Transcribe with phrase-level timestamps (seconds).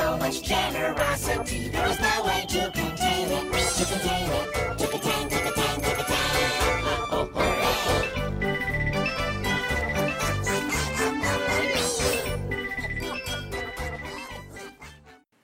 [0.00, 3.52] With so much generosity, there is no way to contain it.
[3.52, 6.16] To contain it, to contain, to contain, to contain.
[7.10, 8.00] Oh, hooray!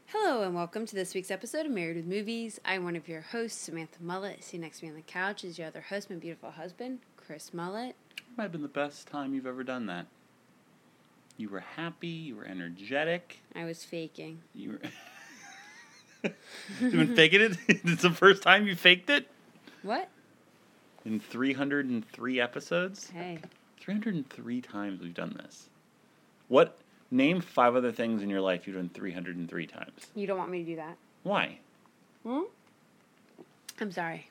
[0.06, 2.58] Hello and welcome to this week's episode of Married with Movies.
[2.64, 4.42] I'm one of your hosts, Samantha Mullet.
[4.42, 7.52] Sitting next to me on the couch is your other host, my beautiful husband, Chris
[7.52, 7.94] Mullet.
[8.38, 10.06] Might have been the best time you've ever done that.
[11.36, 12.08] You were happy.
[12.08, 13.38] You were energetic.
[13.54, 14.40] I was faking.
[14.54, 14.72] You
[16.22, 16.30] were.
[16.80, 17.56] You've been faking it.
[17.68, 19.28] it's the first time you faked it
[19.82, 20.08] What?
[21.04, 23.10] in 303 episodes.
[23.10, 23.38] Hey.
[23.80, 25.68] 303 times we've done this.
[26.48, 26.78] What?
[27.10, 30.06] Name five other things in your life you've done 303 times.
[30.16, 30.96] You don't want me to do that?
[31.22, 31.58] Why?
[32.24, 32.40] Hmm?
[33.80, 34.28] I'm sorry.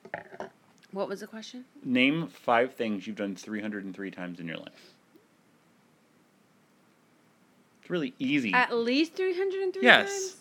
[0.91, 1.63] What was the question?
[1.83, 4.94] Name five things you've done 303 times in your life.
[7.85, 8.51] It's really easy.
[8.51, 10.09] At least 303 Yes.
[10.09, 10.35] times?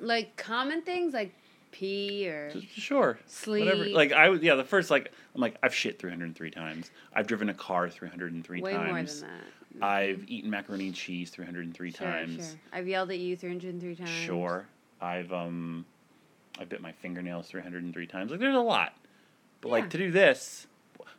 [0.00, 1.32] Like common things like
[1.70, 2.52] pee or.
[2.74, 3.20] Sure.
[3.46, 3.76] Whatever.
[3.84, 3.94] Sleep.
[3.94, 4.56] Like I was, yeah.
[4.56, 6.90] The first like I'm like I've shit 303 times.
[7.14, 8.88] I've driven a car 303 Way times.
[9.22, 9.38] more than
[9.78, 9.86] that.
[9.86, 12.48] I've eaten macaroni and cheese 303 Sure, times.
[12.48, 12.58] sure.
[12.72, 14.10] I've yelled at you 303 times.
[14.10, 14.66] Sure.
[15.00, 15.86] I've um,
[16.58, 18.32] I bit my fingernails 303 times.
[18.32, 18.92] Like there's a lot.
[19.60, 19.72] But Yeah.
[19.74, 20.66] like to do this,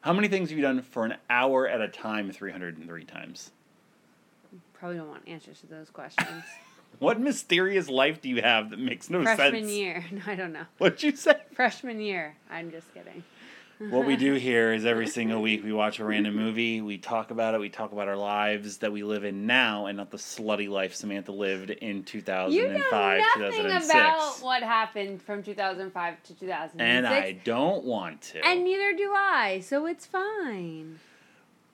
[0.01, 3.51] how many things have you done for an hour at a time 303 times?
[4.79, 6.29] Probably don't want answers to those questions.
[6.99, 9.51] What mysterious life do you have that makes no Freshman sense?
[9.51, 10.05] Freshman year.
[10.13, 10.63] No, I don't know.
[10.77, 11.35] What'd you say?
[11.53, 12.37] Freshman year.
[12.49, 13.21] I'm just kidding.
[13.89, 17.31] what we do here is every single week we watch a random movie, we talk
[17.31, 20.17] about it, we talk about our lives that we live in now and not the
[20.17, 23.89] slutty life Samantha lived in You 2005, know nothing 2006.
[23.91, 26.79] about what happened from 2005 to 2006.
[26.79, 28.45] and I don't want to.
[28.47, 30.99] And neither do I, so it's fine.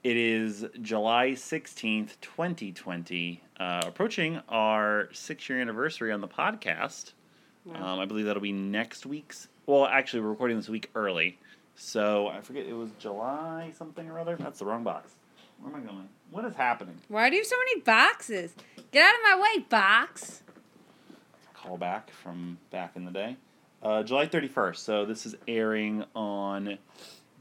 [0.03, 7.13] It is July 16th, 2020, uh, approaching our six year anniversary on the podcast.
[7.75, 9.47] Um, I believe that'll be next week's.
[9.67, 11.38] Well, actually, we're recording this week early.
[11.75, 14.35] So I forget, it was July something or other.
[14.35, 15.13] That's the wrong box.
[15.59, 16.09] Where am I going?
[16.31, 16.97] What is happening?
[17.07, 18.56] Why do you have so many boxes?
[18.91, 20.41] Get out of my way, box.
[21.56, 23.38] callback from back in the day.
[23.84, 24.78] Uh, July 31st.
[24.78, 26.79] So this is airing on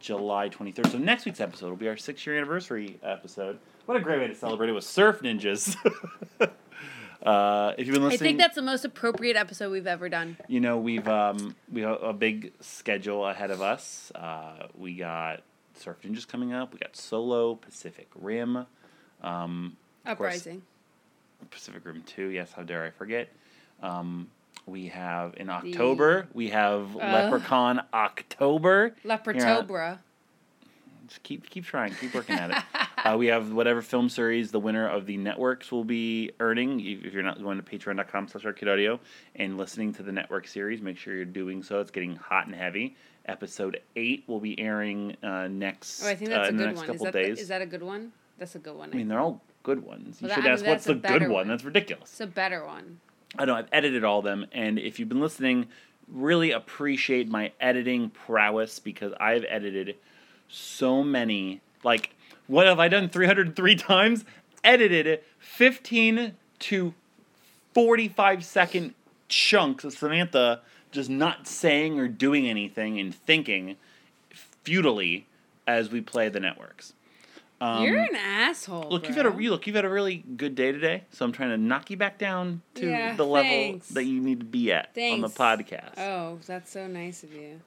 [0.00, 0.90] July 23rd.
[0.90, 3.58] So next week's episode will be our six year anniversary episode.
[3.86, 5.76] What a great way to celebrate it with Surf Ninjas.
[7.22, 10.36] uh, if you've been listening, I think that's the most appropriate episode we've ever done.
[10.48, 14.10] you know we've um, we have a big schedule ahead of us.
[14.14, 15.42] Uh, we got
[15.74, 16.72] Surf Ninjas coming up.
[16.72, 18.66] We got Solo, Pacific Rim,
[19.22, 20.62] um, of course, Uprising.
[21.50, 23.28] Pacific Rim 2, yes, how dare I forget.
[23.82, 24.28] Um,
[24.66, 28.94] we have in October, we have Leprechaun October.
[29.04, 29.98] Leprotobra.
[31.08, 32.56] Just keep keep trying, keep working at it.
[33.04, 36.78] uh, we have whatever film series the winner of the networks will be earning.
[36.80, 39.00] If you're not going to patreon.com slash arcade audio
[39.34, 41.80] and listening to the network series, make sure you're doing so.
[41.80, 42.96] It's getting hot and heavy.
[43.26, 46.62] Episode 8 will be airing uh, next, Oh, I think uh, that's a in the
[46.64, 46.84] good next one.
[46.84, 47.36] Is couple that, days.
[47.36, 48.12] the, is that a good one?
[48.38, 48.90] That's a good one.
[48.92, 50.20] I mean, they're all good ones.
[50.20, 51.30] You Well, should that- I ask, mean, what's the good one?
[51.32, 51.48] one.
[51.48, 52.10] That's ridiculous.
[52.10, 53.00] It's a better one.
[53.38, 55.68] I know I've edited all of them, and if you've been listening,
[56.08, 59.96] really appreciate my editing prowess because I've edited
[60.48, 61.60] so many.
[61.84, 62.14] Like,
[62.46, 64.24] what have I done 303 times?
[64.64, 66.94] Edited 15 to
[67.72, 68.94] 45 second
[69.28, 70.60] chunks of Samantha
[70.90, 73.76] just not saying or doing anything and thinking
[74.64, 75.26] futilely
[75.66, 76.92] as we play the networks.
[77.60, 78.88] Um, You're an asshole.
[78.90, 81.32] Look, you've had a you look, you've had a really good day today, so I'm
[81.32, 83.88] trying to knock you back down to Yeah, the level thanks.
[83.90, 85.98] that you need to be at on the podcast.
[85.98, 87.60] Oh, that's so nice of you.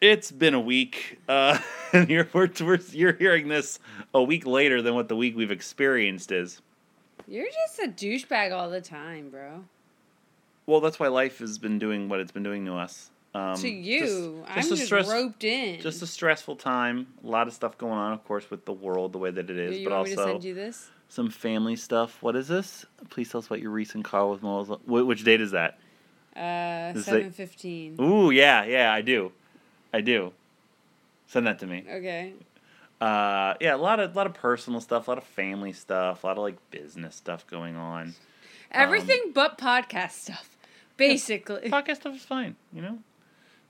[0.00, 1.58] It's been a week, uh,
[1.92, 3.78] and you're we're, we're, you're hearing this
[4.14, 6.62] a week later than what the week we've experienced is.
[7.28, 9.64] You're just a douchebag all the time, bro.
[10.64, 13.10] Well, that's why life has been doing what it's been doing to us.
[13.36, 15.80] Um, to you, I'm a just stress- roped in.
[15.80, 17.06] Just a stressful time.
[17.22, 19.58] A lot of stuff going on, of course, with the world the way that it
[19.58, 20.88] is, you but want me to also send you this?
[21.08, 22.22] some family stuff.
[22.22, 22.86] What is this?
[23.10, 24.40] Please tell us about your recent call with.
[24.40, 25.78] Wh- Which date is that?
[26.34, 27.96] Uh, seven fifteen.
[28.00, 29.32] Ooh, yeah, yeah, I do.
[29.92, 30.32] I do.
[31.26, 31.84] Send that to me.
[31.90, 32.32] Okay.
[33.00, 36.26] Uh, yeah, a lot of lot of personal stuff, a lot of family stuff, a
[36.26, 38.14] lot of like business stuff going on.
[38.70, 40.56] Everything but podcast stuff,
[40.96, 41.68] basically.
[41.70, 42.98] Podcast stuff is fine, you know.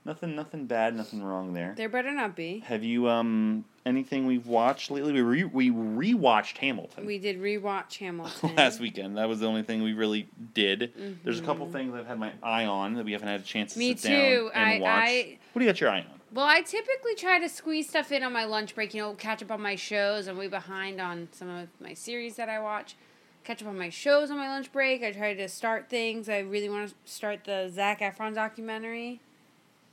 [0.07, 1.73] Nothing, nothing bad, nothing wrong there.
[1.75, 2.59] There better not be.
[2.65, 5.11] Have you um anything we've watched lately?
[5.11, 9.17] We re- we rewatched Hamilton We did rewatch Hamilton last weekend.
[9.17, 10.93] That was the only thing we really did.
[11.25, 11.73] There's a couple Mhm.
[11.73, 14.07] things I've had my eye on that we haven't had a chance to Me sit
[14.09, 14.49] too.
[14.53, 15.09] down and I- watch.
[15.09, 16.21] I- what do you got your eye on?
[16.33, 19.43] Well, I typically try to squeeze stuff in on my lunch break, you know, catch
[19.43, 20.27] up on my shows.
[20.27, 22.95] I'm way behind on some of my series that I watch.
[23.43, 25.03] Catch up on my shows on my lunch break.
[25.03, 26.27] I try to start things.
[26.29, 29.21] I really want to start the Zac Efron documentary.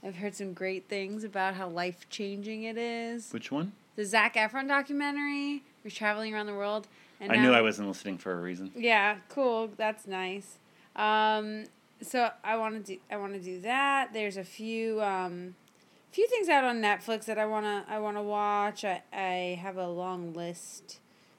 [0.05, 3.33] I've heard some great things about how life changing it is.
[3.33, 3.73] Which one?
[3.97, 5.63] The Zac Efron documentary.
[5.83, 6.89] We're traveling around the world.
[7.21, 8.71] And I knew I wasn't listening for a reason.
[8.77, 9.71] yeah, cool.
[9.77, 10.59] That's nice.
[10.95, 11.65] Um,
[12.03, 14.13] so I want to do I want to do that.
[14.13, 15.55] There's a few um,
[16.13, 18.85] few things out on Netflix that I wanna I wanna watch.
[18.85, 20.99] I I have a long list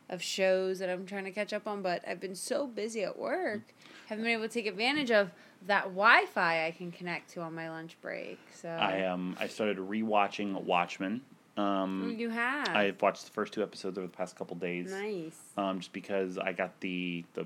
[0.10, 3.18] of shows that I'm trying to catch up on, but I've been so busy at
[3.20, 3.62] work,
[4.08, 5.32] haven't been able to take advantage of
[5.68, 8.40] that Wi-Fi I can connect to on my lunch break.
[8.54, 11.22] So I um I started rewatching Watchmen.
[11.58, 14.92] Um, you have I've watched the first two episodes over the past couple days.
[14.92, 15.38] nice.
[15.58, 17.46] Um, just because I got the the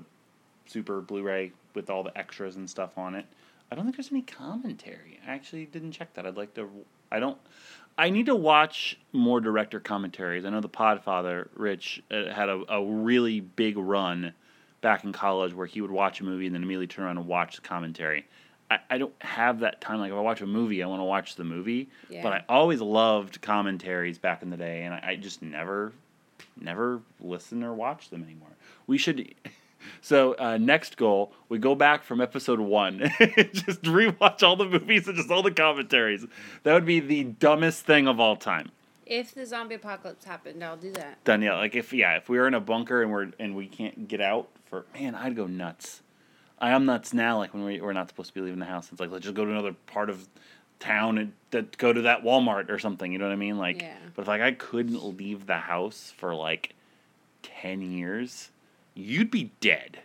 [0.66, 3.26] super Blu-ray with all the extras and stuff on it.
[3.70, 5.20] I don't think there's any commentary.
[5.26, 6.26] I actually didn't check that.
[6.26, 6.68] I'd like to.
[7.12, 7.38] I don't.
[7.96, 10.44] I need to watch more director commentaries.
[10.44, 14.32] I know the Podfather Rich uh, had a, a really big run
[14.80, 17.26] back in college where he would watch a movie and then immediately turn around and
[17.26, 18.26] watch the commentary.
[18.70, 20.00] I, I don't have that time.
[20.00, 21.88] Like if I watch a movie, I want to watch the movie.
[22.08, 22.22] Yeah.
[22.22, 25.92] But I always loved commentaries back in the day, and I, I just never,
[26.60, 28.50] never listen or watch them anymore.
[28.86, 29.34] We should.
[30.02, 34.66] So uh, next goal, we go back from episode one, and just rewatch all the
[34.66, 36.26] movies and just all the commentaries.
[36.64, 38.72] That would be the dumbest thing of all time.
[39.10, 41.22] If the zombie apocalypse happened, I'll do that.
[41.24, 44.06] Danielle, like if yeah, if we were in a bunker and we're and we can't
[44.06, 46.00] get out for man, I'd go nuts.
[46.60, 47.38] I am nuts now.
[47.38, 49.34] Like when we, we're not supposed to be leaving the house, it's like let's just
[49.34, 50.28] go to another part of
[50.78, 53.10] town and that go to that Walmart or something.
[53.12, 53.58] You know what I mean?
[53.58, 53.96] Like, Yeah.
[54.14, 56.74] but if like I couldn't leave the house for like
[57.42, 58.50] ten years,
[58.94, 59.98] you'd be dead,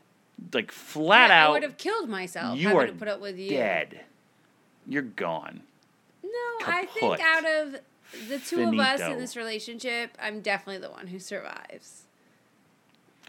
[0.52, 3.52] like flat Yeah, I would have killed myself you are to put up with you.
[3.52, 4.02] dead.
[4.88, 5.62] You're gone.
[6.24, 7.76] No, I think out of
[8.30, 12.04] the two of us in this relationship, I'm definitely the one who survives.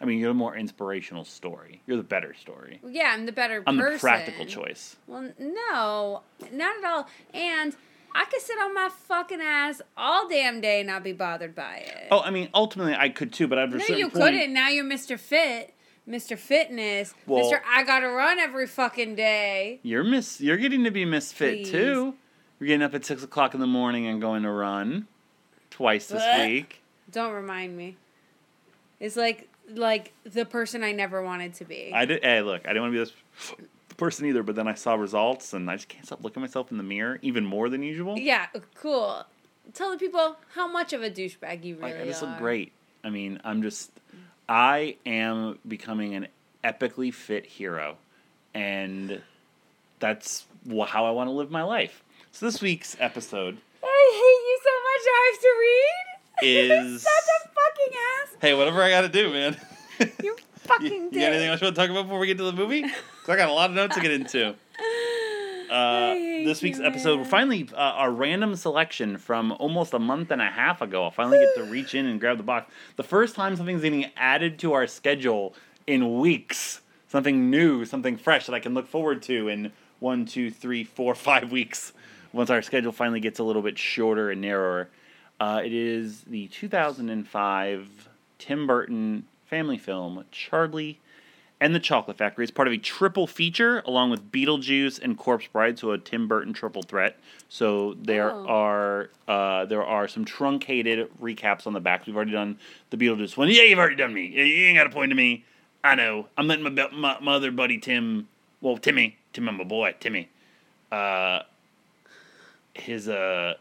[0.00, 1.80] I mean, you're the more inspirational story.
[1.86, 2.80] You're the better story.
[2.86, 3.94] Yeah, I'm the better I'm person.
[3.94, 4.96] the practical choice.
[5.06, 7.08] Well, no, not at all.
[7.32, 7.74] And
[8.14, 11.76] I could sit on my fucking ass all damn day and not be bothered by
[11.86, 12.08] it.
[12.10, 14.52] Oh, I mean, ultimately I could too, but at a no, certain you point, couldn't.
[14.52, 15.18] Now you're Mr.
[15.18, 15.72] Fit,
[16.06, 16.38] Mr.
[16.38, 17.60] Fitness, Well- Mr.
[17.66, 19.80] I gotta run every fucking day.
[19.82, 20.40] You're miss.
[20.42, 21.70] You're getting to be misfit Please.
[21.70, 22.14] too.
[22.58, 25.06] You're getting up at six o'clock in the morning and going to run
[25.70, 26.48] twice this Blech.
[26.48, 26.82] week.
[27.10, 27.96] Don't remind me.
[28.98, 31.92] It's like like the person I never wanted to be.
[31.94, 32.22] I did.
[32.22, 33.66] Hey, look, I didn't want to be this
[33.96, 36.70] person either, but then I saw results and I just can't stop looking at myself
[36.70, 38.18] in the mirror even more than usual.
[38.18, 39.24] Yeah, uh, cool.
[39.74, 42.26] Tell the people how much of a douchebag you really like I just are.
[42.26, 42.72] look great.
[43.04, 43.90] I mean, I'm just.
[44.48, 46.28] I am becoming an
[46.62, 47.96] epically fit hero,
[48.54, 49.20] and
[49.98, 50.46] that's
[50.86, 52.04] how I want to live my life.
[52.36, 55.02] So this week's episode I hate you so much.
[55.08, 56.84] I have to read.
[56.92, 57.02] is.
[57.02, 58.36] Such a fucking ass.
[58.42, 59.56] Hey, whatever I got to do, man.
[60.22, 62.36] You fucking You, you got anything else you want to talk about before we get
[62.36, 62.82] to the movie?
[62.82, 64.54] 'Cause I got a lot of notes to get into.
[65.70, 66.12] Uh,
[66.44, 70.42] this week's you, episode, we're finally uh, our random selection from almost a month and
[70.42, 71.06] a half ago.
[71.06, 72.70] I finally get to reach in and grab the box.
[72.96, 75.54] The first time something's getting added to our schedule
[75.86, 76.82] in weeks.
[77.08, 81.14] Something new, something fresh that I can look forward to in one, two, three, four,
[81.14, 81.94] five weeks.
[82.36, 84.88] Once our schedule finally gets a little bit shorter and narrower.
[85.40, 91.00] Uh, it is the 2005 Tim Burton family film, Charlie
[91.58, 92.44] and the Chocolate Factory.
[92.44, 96.28] It's part of a triple feature along with Beetlejuice and Corpse Bride, so a Tim
[96.28, 97.18] Burton triple threat.
[97.48, 98.46] So there Oh.
[98.46, 102.06] are uh, there are some truncated recaps on the back.
[102.06, 102.58] We've already done
[102.90, 103.48] the Beetlejuice one.
[103.48, 104.26] Yeah, you've already done me.
[104.26, 105.44] You ain't got a point to me.
[105.82, 106.26] I know.
[106.36, 108.28] I'm letting my, my, my other buddy Tim,
[108.60, 110.28] well Timmy, Tim, I'm a boy, Timmy.
[110.92, 111.40] Uh,
[112.76, 113.54] his uh,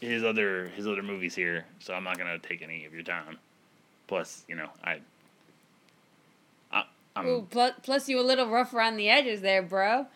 [0.00, 1.64] his other his other movies here.
[1.78, 3.38] So I'm not gonna take any of your time.
[4.06, 5.00] Plus, you know, I.
[6.72, 6.84] I
[7.16, 10.06] I'm, Ooh, plus, plus you a little rough around the edges there, bro.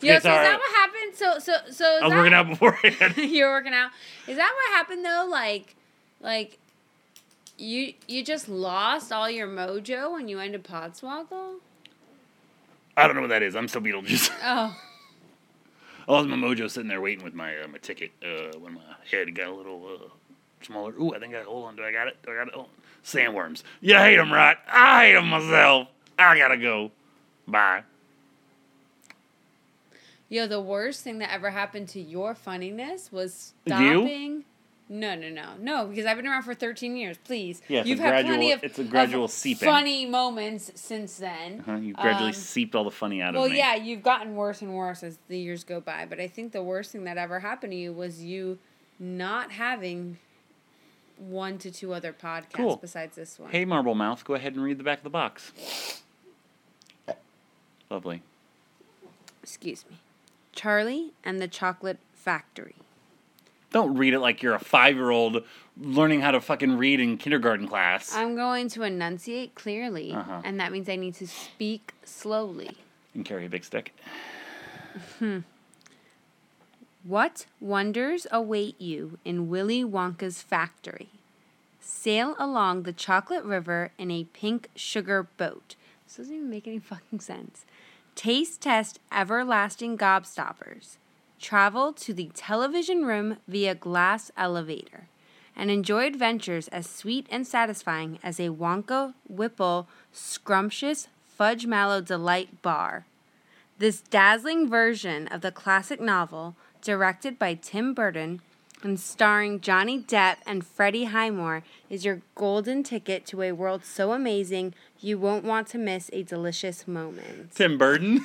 [0.00, 0.44] Yo, It's so is alright.
[0.44, 1.14] that what happened?
[1.16, 3.16] So so so is I was working out beforehand.
[3.30, 3.90] You're working out.
[4.26, 5.26] Is that what happened though?
[5.30, 5.74] Like,
[6.20, 6.58] like,
[7.58, 11.56] you you just lost all your mojo when you ended Podswoggle?
[12.96, 13.54] I don't know what that is.
[13.56, 14.30] I'm still Beetlejuice.
[14.42, 14.76] Oh,
[16.08, 18.80] I lost my mojo sitting there waiting with my uh, my ticket uh, when my
[19.10, 20.08] head got a little uh,
[20.62, 20.94] smaller.
[20.98, 21.76] Ooh, I think I hold on.
[21.76, 22.16] Do I got it?
[22.24, 22.54] Do I got it?
[22.56, 22.66] Oh,
[23.04, 23.62] sandworms.
[23.82, 24.56] You hate them, right?
[24.66, 25.88] I hate them myself.
[26.18, 26.90] I gotta go.
[27.46, 27.82] Bye.
[30.30, 34.42] Yo, the worst thing that ever happened to your funniness was You?
[34.90, 35.86] No, no, no, no.
[35.86, 37.18] Because I've been around for thirteen years.
[37.18, 39.68] Please, Yeah, it's you've had plenty of it's a gradual of seeping.
[39.68, 41.58] funny moments since then.
[41.66, 41.74] Huh?
[41.76, 43.58] You gradually Um, seeped all the funny out Well, of me.
[43.58, 46.06] Well, yeah, you've gotten worse and worse as the years go by.
[46.08, 48.58] But I think the worst thing that ever happened to you was you
[48.98, 50.16] not having
[51.18, 52.76] one to two other podcasts Cool.
[52.76, 53.50] besides this one.
[53.50, 55.52] Hey, Marble Mouth, go ahead and read the back of the box.
[57.90, 58.22] Lovely.
[59.42, 59.96] Excuse me.
[60.52, 62.74] Charlie and the Chocolate Factory.
[63.70, 65.44] Don't read it like you're a five year old
[65.80, 68.14] learning how to fucking read in kindergarten class.
[68.14, 70.40] I'm going to enunciate clearly, Uh-huh.
[70.44, 72.70] and that means I need to speak slowly.
[73.14, 73.94] and carry a big stick.
[77.04, 81.08] What wonders await you in Willy Wonka's factory?
[81.80, 85.74] Sail along the chocolate river in a pink sugar boat.
[86.06, 87.64] This doesn't even make any fucking sense.
[88.14, 90.96] Taste test everlasting gobstoppers.
[91.40, 95.08] Travel to the television room via glass elevator.
[95.54, 102.62] And enjoy adventures as sweet and satisfying as a Wonka Whipple scrumptious fudge mallow delight
[102.62, 103.06] bar.
[103.78, 108.40] This dazzling version of the classic novel, directed by Tim Burton
[108.82, 114.12] and starring Johnny Depp and Freddie Highmore, is your golden ticket to a world so
[114.12, 117.52] amazing you won't want to miss a delicious moment.
[117.54, 118.24] Tim Burton.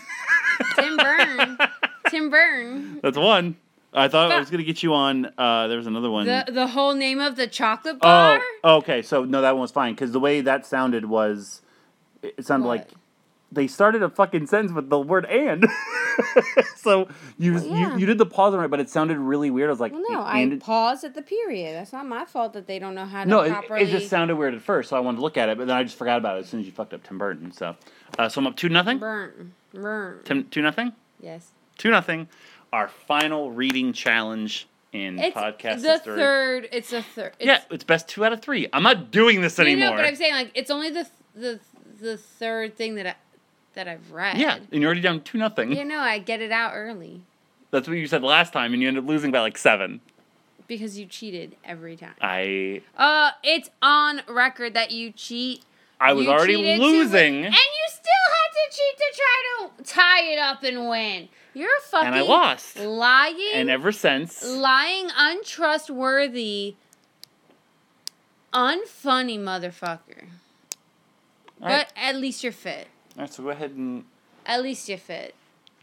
[0.75, 1.57] Tim Burton.
[2.13, 2.99] Tim Burton.
[3.01, 3.55] That's one.
[3.95, 5.31] I thought I was gonna get you on.
[5.37, 6.25] Uh, there was another one.
[6.25, 8.39] The the whole name of the chocolate bar?
[8.63, 9.01] oh, okay.
[9.01, 11.61] So no, that one was fine because the way that sounded was,
[12.21, 12.77] it sounded What?
[12.79, 12.89] like
[13.51, 15.65] they started a fucking sentence with the word "and."
[16.75, 17.93] so you, Well, yeah.
[17.93, 19.69] you you did the pause right, but it sounded really weird.
[19.69, 21.75] I was like, Well, no, I it- paused at the period.
[21.75, 23.81] That's not my fault that they don't know how to no, it, properly.
[23.83, 25.75] it just sounded weird at first, so I wanted to look at it, but then
[25.75, 27.51] I just forgot about it as soon as you fucked up Tim Burton.
[27.51, 27.75] So,
[28.17, 28.97] uh, so I'm up two nothing.
[28.97, 30.19] burn, burn.
[30.23, 30.93] Tim two nothing.
[31.21, 31.51] Yes.
[31.77, 32.27] Two nothing.
[32.71, 36.15] Our final reading challenge in It's podcast the history.
[36.17, 36.69] third.
[36.71, 37.33] It's the third.
[37.39, 38.67] It's, yeah, it's best two out of three.
[38.73, 39.91] I'm not doing this anymore.
[39.91, 41.59] know, but I'm saying like it's only the the
[41.99, 43.15] the third thing that I
[43.75, 44.37] that I've read.
[44.37, 45.71] yeah, and you're already down two nothing.
[45.75, 47.21] You know, I get it out early
[47.71, 49.99] That's what you said last time, and you ended up losing by like seven.
[50.67, 52.13] because you cheated every time.
[52.21, 55.63] I Uh, it's on record that you cheat.
[55.99, 59.67] I was You already cheated to losing, and you still had to cheat to try
[59.77, 61.29] to tie it up and win.
[61.53, 62.77] You're a fucking and I lost.
[62.79, 66.75] lying, And ever since, lying, untrustworthy,
[68.53, 70.25] unfunny motherfucker.
[71.61, 71.87] All right.
[71.87, 72.87] But at least you're fit.
[73.15, 74.03] all right, so go ahead and
[74.45, 75.35] At least you're fit.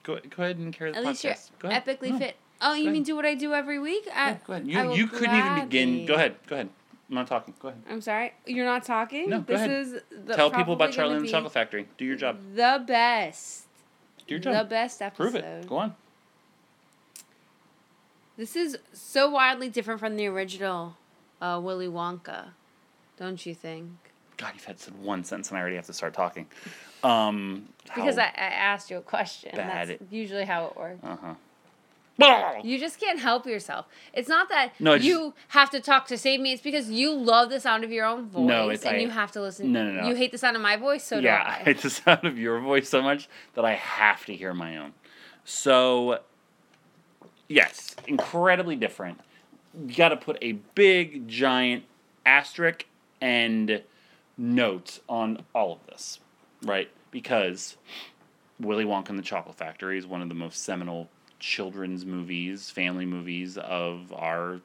[0.03, 1.51] go, go ahead and carry the At least you're podcast.
[1.59, 1.85] Go ahead.
[1.85, 2.37] epically No, fit.
[2.63, 4.07] Oh, you mean do what I do every week?
[4.15, 4.67] I, yeah, go ahead.
[4.67, 6.05] You, you couldn't even begin.
[6.07, 6.35] Go ahead.
[6.47, 6.69] Go ahead.
[7.09, 7.55] I'm not talking.
[7.59, 7.83] Go ahead.
[7.91, 9.31] I'm sorry, you're not talking.
[9.31, 9.71] No, go this ahead.
[9.71, 9.93] is
[10.27, 11.89] the, Tell people about Charlie and the Chocolate Factory.
[11.97, 12.39] Do your job.
[12.55, 13.65] The best.
[14.27, 14.69] Do your The job.
[14.69, 15.23] best episode.
[15.23, 15.67] Prove it.
[15.69, 15.95] Go on.
[18.37, 20.97] This is so wildly different from the original
[21.43, 22.47] uh, Willy Wonka,
[23.19, 23.91] don't you think?
[24.39, 26.47] God, you've had said one sentence, and I already have to start talking.
[27.05, 29.53] Um, Because I, I asked you a question.
[29.55, 31.01] bad That's it- usually how it works.
[31.05, 31.35] Uh huh.
[32.63, 33.87] You just can't help yourself.
[34.13, 36.53] It's not that No, you have to talk to save me.
[36.53, 39.33] It's because you love the sound of your own voice, No, and I- you have
[39.33, 39.73] to listen.
[39.73, 40.09] No, no, no.
[40.09, 41.65] You hate the sound of my voice, so yeah, do I I.
[41.65, 44.93] hate the sound of your voice so much that I have to hear my own.
[45.45, 46.21] So,
[47.49, 49.21] yes, incredibly different.
[49.87, 51.85] You got to put a big, giant
[52.27, 52.87] asterisk
[53.21, 53.83] and
[54.37, 56.19] note on all of this,
[56.63, 56.91] right?
[57.11, 57.77] Because
[58.59, 61.09] Willy Wonka and the Chocolate Factory is one of the most seminal
[61.41, 64.61] children's movies, family movies of our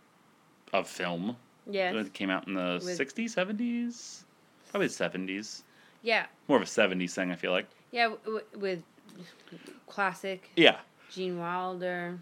[0.74, 1.36] of film.
[1.70, 1.91] Yeah.
[1.94, 4.24] It came out in the With- 60s, 70s,
[4.70, 5.63] probably 70s.
[6.03, 6.25] Yeah.
[6.48, 7.65] More of a 70s thing, I feel like.
[7.91, 8.10] Yeah.
[8.25, 8.84] W- with
[9.88, 10.77] classic Yeah.
[11.12, 12.20] Gene Wilder.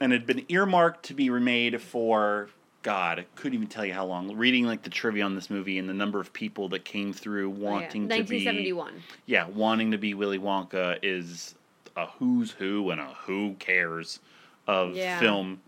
[0.00, 2.50] And it had been earmarked to be remade for,
[2.82, 4.36] God, I couldn't even tell you how long.
[4.36, 7.50] Reading like the trivia on this movie and the number of people that came through
[7.50, 7.64] Oh, yeah.
[7.64, 8.44] wanting to be.
[8.44, 9.02] 1971.
[9.26, 11.54] Yeah, wanting to be Willy Wonka is
[11.98, 14.20] a who's who and a who cares
[14.66, 15.18] of Yeah.
[15.18, 15.60] film.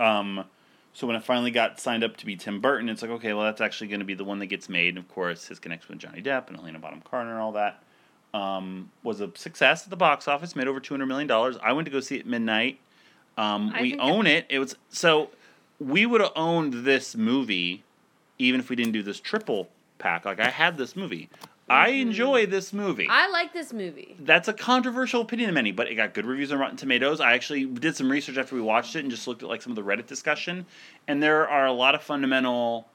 [0.00, 0.44] Um,
[0.92, 3.44] so when it finally got signed up to be Tim Burton, it's like, okay, well,
[3.44, 4.90] that's actually going to be the one that gets made.
[4.90, 7.82] And of course, his connection with Johnny Depp and Helena Bonham Carter and all that
[8.34, 11.30] um, was a success at the box office, made over $200 million.
[11.62, 12.80] I went to go see it at midnight.
[13.36, 14.46] Um, we own it.
[14.48, 15.30] It was so
[15.78, 17.84] we would have owned this movie
[18.38, 19.68] even if we didn't do this triple
[19.98, 20.24] pack.
[20.24, 21.28] Like I had this movie.
[21.70, 23.04] I enjoy this movie.
[23.04, 23.12] Mm-hmm.
[23.12, 24.16] I like this movie.
[24.20, 27.20] That's a controversial opinion of many, but it got good reviews on Rotten Tomatoes.
[27.20, 29.72] I actually did some research after we watched it and just looked at like some
[29.72, 30.66] of the Reddit discussion,
[31.06, 32.88] and there are a lot of fundamental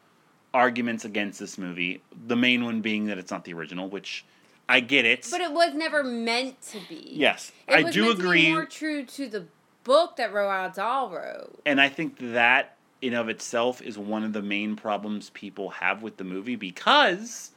[0.54, 2.02] arguments against this movie.
[2.28, 4.24] The main one being that it's not the original, which
[4.70, 5.28] I get it.
[5.32, 7.10] But it was never meant to be.
[7.14, 8.52] yes, It I do agree.
[8.52, 9.46] more true to the
[9.84, 11.60] book that Roald Dahl wrote.
[11.66, 16.02] and I think that in of itself is one of the main problems people have
[16.02, 17.52] with the movie because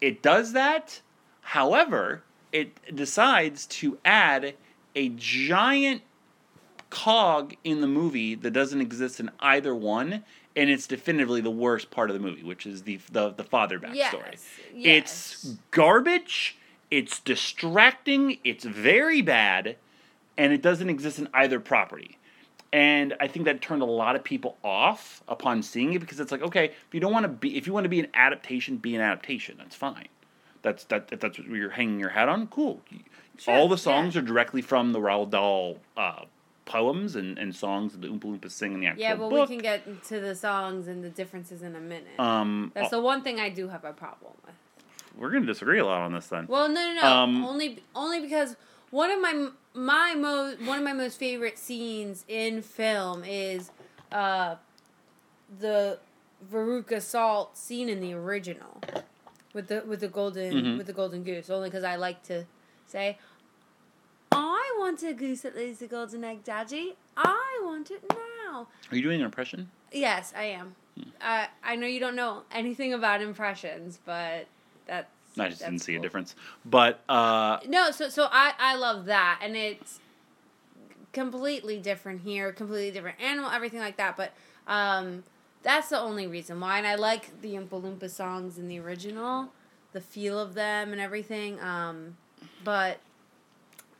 [0.00, 1.00] it does that.
[1.40, 4.54] However, it decides to add
[4.94, 6.02] a giant
[6.90, 10.24] cog in the movie that doesn't exist in either one,
[10.56, 13.78] and it's definitively the worst part of the movie, which is the the, the father
[13.78, 13.94] backstory.
[13.94, 14.46] Yes.
[14.74, 14.96] yes.
[14.96, 16.56] It's garbage.
[16.90, 18.38] It's distracting.
[18.44, 19.76] It's very bad,
[20.36, 22.17] and it doesn't exist in either property.
[22.72, 26.30] And I think that turned a lot of people off upon seeing it because it's
[26.30, 28.76] like, okay, if you don't want to be, if you want to be an adaptation,
[28.76, 29.56] be an adaptation.
[29.58, 30.08] That's fine.
[30.62, 31.08] That's that.
[31.10, 32.82] If that's what you're hanging your hat on, cool.
[33.38, 34.20] Sure, All the songs yeah.
[34.20, 36.24] are directly from the Roald Dahl uh,
[36.66, 39.48] poems and, and songs that the Oompa Loompas sing in the actual Yeah, well, book.
[39.48, 42.18] we can get to the songs and the differences in a minute.
[42.18, 44.54] um, That's the one thing I do have a problem with.
[45.16, 46.46] we're gonna disagree a lot on this then.
[46.48, 47.06] Well, no, no, no.
[47.08, 48.56] Um, only, only because
[48.90, 49.48] one of my
[49.78, 53.70] my most one of my most favorite scenes in film is
[54.12, 54.56] uh,
[55.60, 55.98] the
[56.52, 58.80] Veruca Salt scene in the original
[59.54, 60.78] with the with the golden Mhm.
[60.78, 61.48] with the golden goose.
[61.50, 62.44] Only because I like to
[62.86, 63.18] say,
[64.32, 66.96] I want a goose that lays the golden egg, Daddy.
[67.16, 68.02] I want it
[68.44, 68.68] now.
[68.90, 69.70] Are you doing an impression?
[69.92, 70.74] Yes, I am.
[70.96, 71.08] Hmm.
[71.20, 74.46] Uh, I know you don't know anything about impressions, but
[74.86, 75.10] that's.
[75.40, 76.34] I just didn't that's see a difference.
[76.64, 80.00] But uh, No, so so I I love that, and it's
[81.12, 84.16] completely different here, completely different animal, everything like that.
[84.16, 84.32] But
[84.66, 85.24] um,
[85.62, 89.52] that's the only reason why, and I like the Oompa Loompa songs in the original,
[89.92, 91.60] the feel of them and everything.
[91.60, 92.16] Um,
[92.64, 92.98] but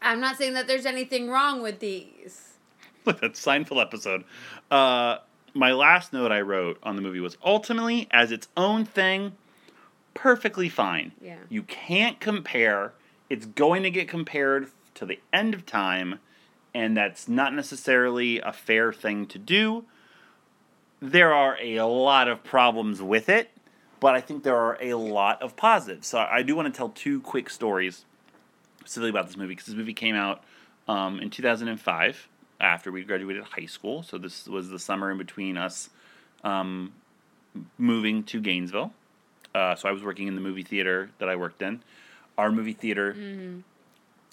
[0.01, 2.55] I'm not saying that there's anything wrong with these.
[3.05, 4.25] that Seinfeld episode.
[4.71, 5.19] Uh,
[5.55, 9.33] my last note I wrote on the movie was ultimately, as its own thing,
[10.19, 11.13] perfectly fine.
[11.21, 11.37] Yeah.
[11.49, 12.93] You can't compare.
[13.31, 16.19] It's going to get compared to the end of time,
[16.75, 19.85] and that's not necessarily a fair thing to do.
[21.01, 23.51] There are a lot of problems with it,
[24.01, 26.09] but I think there are a lot of positives.
[26.09, 28.05] So I do want to tell two quick stories
[28.81, 30.43] specifically about this movie because this movie came out
[30.89, 32.29] um, in 2005
[32.59, 34.03] after we graduated high school.
[34.03, 35.91] So this was the summer in between us
[36.43, 36.93] um,
[37.79, 38.93] moving to Gainesville.
[39.55, 41.83] Uh, so I was working in the movie theater that I worked in.
[42.37, 43.15] Our movie theater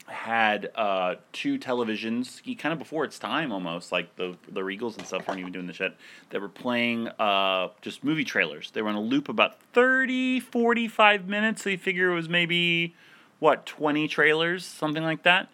[0.07, 5.07] had uh, two televisions, kind of before its time almost, like the the Regals and
[5.07, 5.95] stuff weren't even doing the shit,
[6.29, 8.71] that were playing uh, just movie trailers.
[8.71, 11.63] They were on a loop about 30, 45 minutes.
[11.63, 12.93] So you figure it was maybe,
[13.39, 15.49] what, 20 trailers, something like that,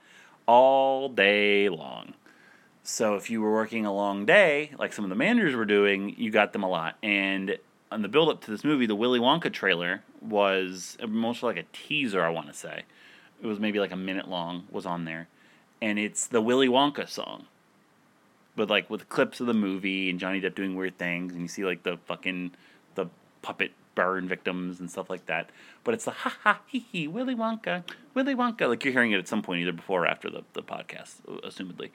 [0.47, 2.13] all day long.
[2.83, 6.15] So if you were working a long day, like some of the managers were doing,
[6.17, 6.97] you got them a lot.
[7.01, 7.57] And
[7.91, 11.67] on the build up to this movie, the Willy Wonka trailer was mostly like a
[11.73, 12.83] teaser, I want to say.
[13.41, 15.27] It was maybe like a minute long, was on there.
[15.81, 17.45] And it's the Willy Wonka song.
[18.55, 21.47] But like with clips of the movie and Johnny Depp doing weird things, and you
[21.47, 22.51] see like the fucking
[22.95, 23.07] the
[23.41, 25.49] puppet burn victims and stuff like that.
[25.83, 28.67] But it's the ha ha hee hee Willy Wonka, Willy Wonka.
[28.67, 31.89] Like you're hearing it at some point, either before or after the, the podcast, assumedly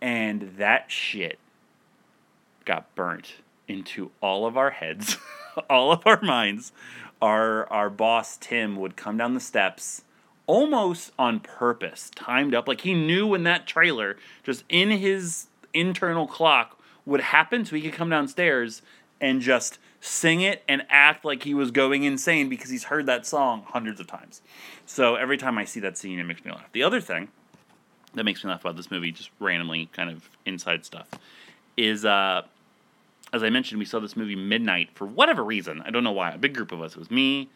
[0.00, 1.38] and that shit
[2.64, 3.34] got burnt
[3.68, 5.16] into all of our heads,
[5.70, 6.72] all of our minds.
[7.22, 10.02] Our our boss Tim would come down the steps
[10.46, 16.26] almost on purpose, timed up like he knew when that trailer just in his internal
[16.26, 18.82] clock would happen so he could come downstairs
[19.20, 23.26] and just sing it and act like he was going insane because he's heard that
[23.26, 24.40] song hundreds of times.
[24.84, 26.70] So every time I see that scene it makes me laugh.
[26.72, 27.28] The other thing
[28.14, 31.08] that makes me laugh about this movie, just randomly kind of inside stuff,
[31.76, 32.42] is uh,
[33.36, 35.82] as I mentioned, we saw this movie midnight for whatever reason.
[35.84, 36.32] I don't know why.
[36.32, 36.92] A big group of us.
[36.92, 37.48] It was me,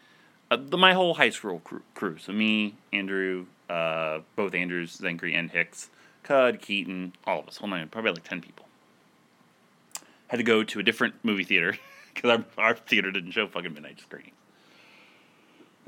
[0.49, 2.17] uh, the, my whole high school crew, crew.
[2.17, 5.89] So me, Andrew, uh, both Andrews, Zengri, and Hicks,
[6.23, 7.57] Cud, Keaton, all of us.
[7.57, 8.65] Whole nine, probably like ten people.
[10.27, 11.77] Had to go to a different movie theater
[12.13, 14.31] because our, our theater didn't show fucking midnight screening.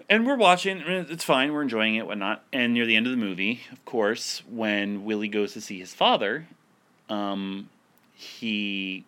[0.09, 0.79] And we're watching.
[0.79, 1.53] It's fine.
[1.53, 2.43] We're enjoying it, whatnot.
[2.51, 5.93] And near the end of the movie, of course, when Willy goes to see his
[5.93, 6.47] father,
[7.09, 7.69] um,
[8.13, 9.05] he,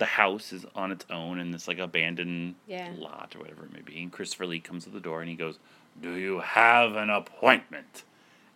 [0.00, 2.92] the house is on its own in this like abandoned Yeah.
[2.96, 4.02] lot or whatever it may be.
[4.02, 5.58] And Christopher Lee comes to the door and he goes,
[6.02, 8.02] "Do you have an appointment?"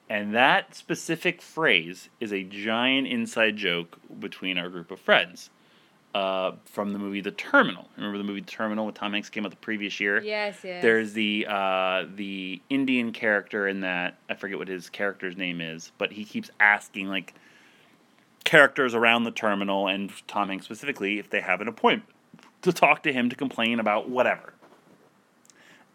[0.09, 5.51] And that specific phrase is a giant inside joke between our group of friends.
[6.15, 7.89] Uh, from the movie The Terminal.
[7.97, 10.23] Remember the movie The Terminal with Tom Hanks came out the previous year?
[10.23, 10.81] Yes, yes.
[10.81, 15.91] There's the uh, the Indian character in that I forget what his character's name is,
[15.99, 17.35] but he keeps asking like
[18.45, 22.15] characters around the terminal and Tom Hanks specifically if they have an appointment
[22.63, 24.55] to talk to him to complain about whatever.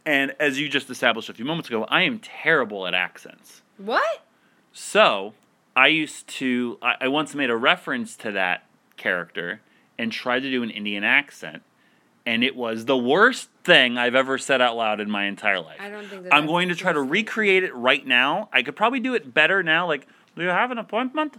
[0.06, 3.62] And as you just established a few moments ago, I am terrible at accents.
[3.78, 4.26] What?
[4.74, 5.34] So
[5.76, 8.66] I used to, I, I once made a reference to that
[8.98, 9.62] character
[9.98, 11.64] and tried to do an Indian accent.
[12.26, 15.78] And it was the worst thing I've ever said out loud in my entire life.
[15.80, 18.50] I don't think that I'm going to try to recreate it right now.
[18.54, 19.88] I could probably do it better now.
[19.88, 21.38] Like, do you have an appointment?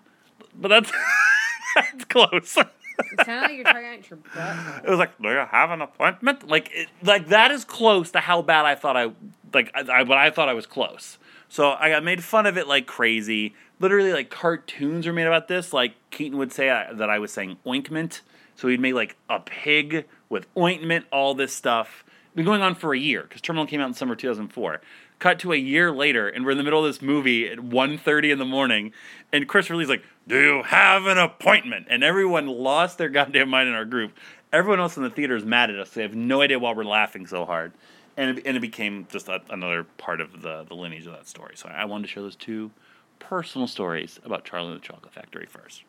[0.55, 0.93] But that's,
[1.75, 2.57] that's close.
[2.57, 4.85] It sounded like you're talking out your butt.
[4.85, 6.49] It was like, do you have an appointment?
[6.49, 9.13] Like, it, like that is close to how bad I thought I,
[9.55, 11.19] like, I, I, but I thought I was close.
[11.49, 13.55] So I got made fun of it like crazy.
[13.81, 15.73] Literally, like cartoons are made about this.
[15.73, 18.21] Like Keaton would say uh, that I was saying ointment.
[18.55, 22.05] So he'd made like a pig with ointment, all this stuff.
[22.35, 24.81] Been going on for a year because Terminal came out in summer 2004.
[25.19, 28.33] Cut to a year later, and we're in the middle of this movie at 1.30
[28.33, 28.93] in the morning,
[29.33, 33.69] and Christopher Lee's like, "Do you have an appointment?" And everyone lost their goddamn mind
[33.69, 34.17] in our group.
[34.53, 35.91] Everyone else in the theater is mad at us.
[35.91, 37.73] They have no idea why we're laughing so hard,
[38.17, 41.29] and it, and it became just a, another part of the the lineage of that
[41.29, 41.55] story.
[41.57, 42.71] So I wanted to share those two
[43.19, 45.85] personal stories about Charlie and the Chocolate Factory first.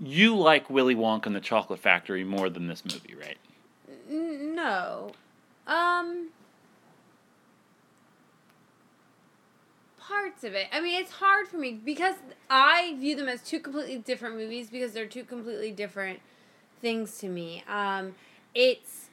[0.00, 3.38] You like Willy Wonka and the Chocolate Factory more than this movie, right?
[4.08, 5.12] No.
[5.66, 6.28] Um.
[10.12, 10.66] Parts of it.
[10.72, 12.16] I mean, it's hard for me because
[12.50, 16.20] I view them as two completely different movies because they're two completely different
[16.80, 17.64] things to me.
[17.68, 18.14] Um,
[18.54, 19.08] it's.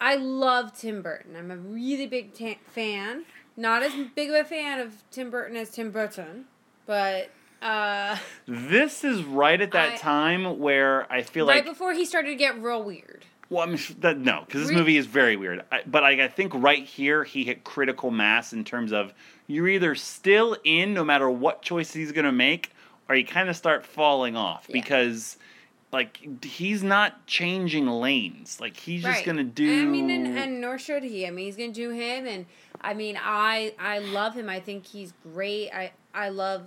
[0.00, 1.36] I love Tim Burton.
[1.36, 3.24] I'm a really big ta- fan.
[3.56, 6.46] Not as big of a fan of Tim Burton as Tim Burton,
[6.86, 7.28] but
[7.60, 8.16] uh,
[8.48, 12.06] This is right at that I- time where I feel right like right before he
[12.06, 13.26] started to get real weird.
[13.50, 15.64] Well, I mean, that, no, because this Re- movie is very weird.
[15.72, 19.12] I, but I, I think right here he hit critical mass in terms of
[19.48, 22.70] you're either still in no matter what choice he's gonna make,
[23.08, 24.74] or you kind of start falling off Yeah.
[24.74, 25.36] because,
[25.92, 28.60] like, he's not changing lanes.
[28.60, 29.82] Like he's just gonna do.
[29.82, 31.26] I mean, and, and nor should he.
[31.26, 32.46] I mean, he's gonna do him, and
[32.80, 34.48] I mean, I I love him.
[34.48, 35.70] I think he's great.
[35.72, 36.66] I I love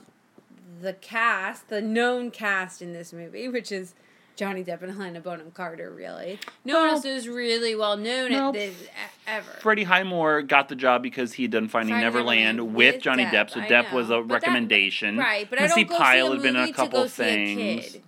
[0.81, 3.93] the cast, the known cast in this movie, which is
[4.35, 5.91] Johnny Depp and Helena Bonham Carter.
[5.91, 6.93] Really, no one No.
[6.93, 8.55] else is really well known Nope.
[8.55, 8.87] at this
[9.27, 9.51] ever.
[9.61, 13.03] Freddie Highmore got the job because he had done Finding Finding Neverland, Neverland with, with
[13.03, 15.17] Johnny Depp, Depp, so I Depp was a But that- recommendation.
[15.17, 17.03] right, but I Missy don't go Pyle see a had been movie a couple to
[17.05, 17.85] go see things.
[17.87, 18.01] a kid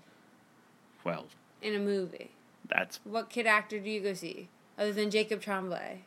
[1.03, 1.25] Well,
[1.61, 2.31] in a movie.
[2.67, 5.99] that's What kid actor do you go see other than Jacob Tremblay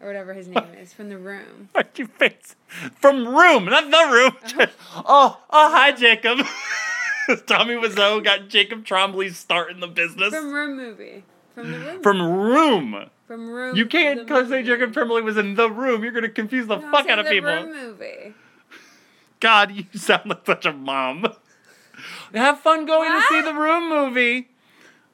[0.00, 1.68] or whatever his name is from The Room?
[1.72, 2.54] Why'd you face
[3.00, 4.68] from room, not the room?
[4.96, 6.40] oh, oh, hi, Jacob.
[7.46, 11.24] Tommy Wiseau got Jacob Tremblay's start in the business From Room movie.
[11.54, 12.02] From The Room.
[12.02, 13.10] from room.
[13.26, 13.76] From Room.
[13.76, 14.62] You can't the go say.
[14.62, 16.02] Jacob Tremblay was in the room.
[16.02, 17.50] You're gonna confuse the No, fuck out of the people.
[17.50, 18.34] Room movie.
[19.40, 21.26] God, you sound like such a mom.
[22.34, 24.48] Have fun going to see the room movie.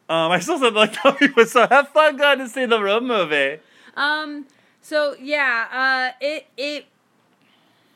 [0.09, 1.69] Um, I still said like Tommy Wiseau.
[1.69, 3.59] Have fun going to see the room movie.
[3.97, 4.47] Um.
[4.83, 6.13] So yeah.
[6.13, 6.17] Uh.
[6.21, 6.47] It.
[6.57, 6.87] It.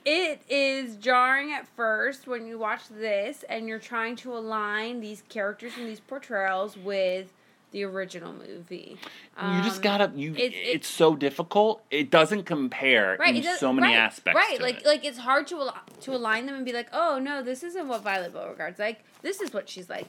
[0.05, 5.23] It is jarring at first when you watch this and you're trying to align these
[5.29, 7.33] characters and these portrayals with
[7.73, 8.97] the original movie.
[9.41, 10.13] you just Um, gotta.
[10.17, 10.33] You.
[10.35, 11.85] it- it's it- so difficult.
[11.91, 14.35] It doesn't compare right, in does- so many right, aspects.
[14.37, 14.87] Right, like it.
[14.87, 17.87] like it's hard to al- to align them and be like, oh no, this isn't
[17.87, 19.05] what Violet Beauregarde's like.
[19.23, 20.07] This is what she's like.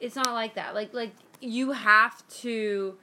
[0.00, 0.74] It's not like that.
[0.74, 2.96] Like like you have to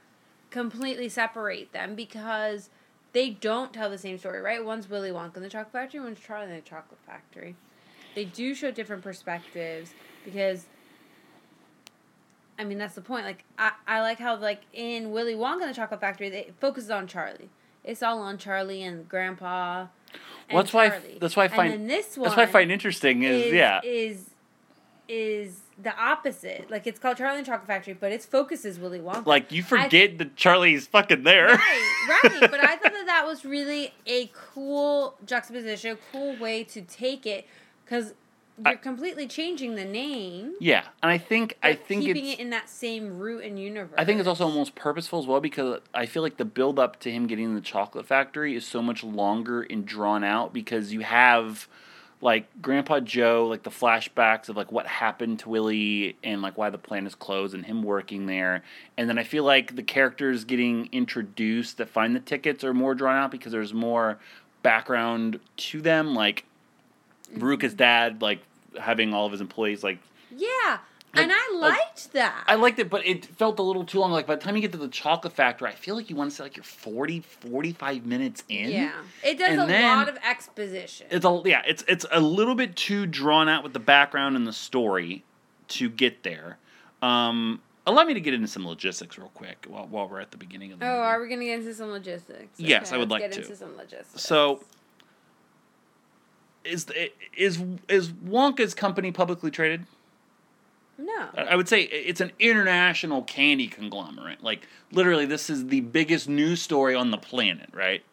[0.50, 2.68] completely separate them because
[3.12, 4.64] they don't tell the same story, right?
[4.64, 7.56] One's Willy Wonka in the Chocolate Factory, one's Charlie in the Chocolate Factory.
[8.14, 9.92] They do show different perspectives
[10.24, 10.66] because
[12.58, 13.24] I mean that's the point.
[13.24, 16.54] Like I, I like how like in Willy Wonka in the Chocolate Factory they it
[16.60, 17.48] focuses on Charlie.
[17.84, 19.86] It's all on Charlie and Grandpa.
[20.48, 21.18] And Well, that's why I- Charlie.
[21.20, 23.80] that's why I find- this one That's what I find interesting is, is, yeah.
[23.82, 24.30] is
[25.12, 26.70] is the opposite.
[26.70, 29.26] Like it's called Charlie and the Chocolate Factory, but its focus is Willy Wonka.
[29.26, 31.48] Like you forget that Charlie's fucking there.
[31.48, 32.40] Right, right.
[32.50, 37.26] but I thought that that was really a cool juxtaposition, a cool way to take
[37.26, 37.46] it,
[37.84, 38.14] because
[38.56, 40.54] you're I- completely changing the name.
[40.60, 43.94] yeah, and I think I think keeping it's it in that same root and universe.
[43.98, 47.00] I think it's also almost purposeful as well because I feel like the build up
[47.00, 51.00] to him getting the chocolate factory is so much longer and drawn out because you
[51.00, 51.68] have
[52.22, 56.70] like Grandpa Joe, like the flashbacks of like what happened to Willy and like why
[56.70, 58.62] the plant is closed and him working there.
[58.96, 62.94] And then I feel like the characters getting introduced that find the tickets are more
[62.94, 64.18] drawn out because there's more
[64.62, 66.14] background to them.
[66.14, 66.46] Like
[67.32, 67.46] Mm-hmm.
[67.46, 68.40] Veruca's dad, like
[68.78, 69.98] having all of his employees like
[70.34, 70.78] yeah,
[71.14, 72.44] and I like- liked that.
[72.46, 74.12] I liked it, but it felt a little too long.
[74.12, 76.30] Like by the time you get to the chocolate factory, I feel like you want
[76.30, 78.70] to say like you're 40, 45 minutes in.
[78.70, 81.06] yeah, it does And a lot of exposition.
[81.10, 84.46] It's a yeah, it's it's a little bit too drawn out with the background and
[84.46, 85.24] the story
[85.68, 86.58] to get there.
[87.02, 90.36] Um allow me to get into some logistics real quick while, while we're at the
[90.36, 91.00] beginning of the Oh, movie.
[91.02, 92.58] are we gonna get into some logistics?
[92.58, 93.42] Yes, I would like get to.
[93.42, 94.22] into some logistics.
[94.22, 94.62] So,
[96.64, 96.86] is
[97.36, 99.84] is is Wonka's company publicly traded?
[101.02, 104.42] No, I would say it's an international candy conglomerate.
[104.42, 108.04] Like literally, this is the biggest news story on the planet, right?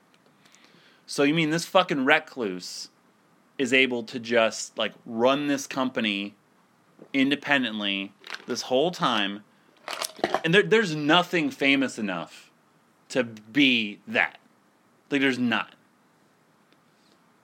[1.06, 2.90] So you mean this fucking recluse
[3.58, 6.36] is able to just like run this company
[7.14, 8.14] independently
[8.48, 9.44] this whole time,
[10.44, 12.50] and there, there's nothing famous enough
[13.10, 14.40] to be that.
[15.12, 15.76] Like there's not.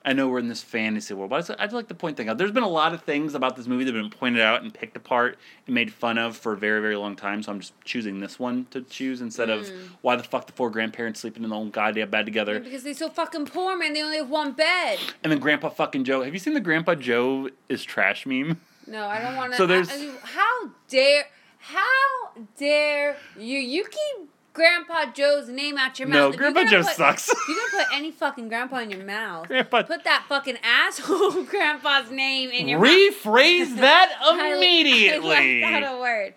[0.06, 2.38] I know we're in this fantasy world, but I'd like to point things out.
[2.38, 4.72] There's been a lot of things about this movie that have been pointed out and
[4.72, 7.42] picked apart and made fun of for a very, very long time.
[7.42, 9.88] So I'm just choosing this one to choose instead of mm.
[10.02, 12.60] why the fuck the four grandparents sleeping in the whole goddamn bed together.
[12.60, 13.94] because they're so fucking poor, man.
[13.94, 15.00] They only have one bed.
[15.24, 16.22] And then Grandpa fucking Joe.
[16.22, 18.60] Have you seen the Grandpa Joe is trash meme?
[18.86, 19.58] No, I don't want to.
[19.58, 19.90] So there's-
[20.22, 21.24] how dare,
[21.58, 23.58] how dare you?
[23.58, 26.32] You keep Grandpa Joe's name out your mouth.
[26.32, 27.28] No, Grandpa Joe put- sucks.
[27.48, 29.48] You're gonna put any fucking grandpa in your mouth.
[29.48, 32.88] Grandpa- Put that fucking asshole grandpa's name in your mouth.
[32.88, 34.18] Rephrase that
[34.56, 35.62] immediately.
[35.62, 36.34] I left out a word.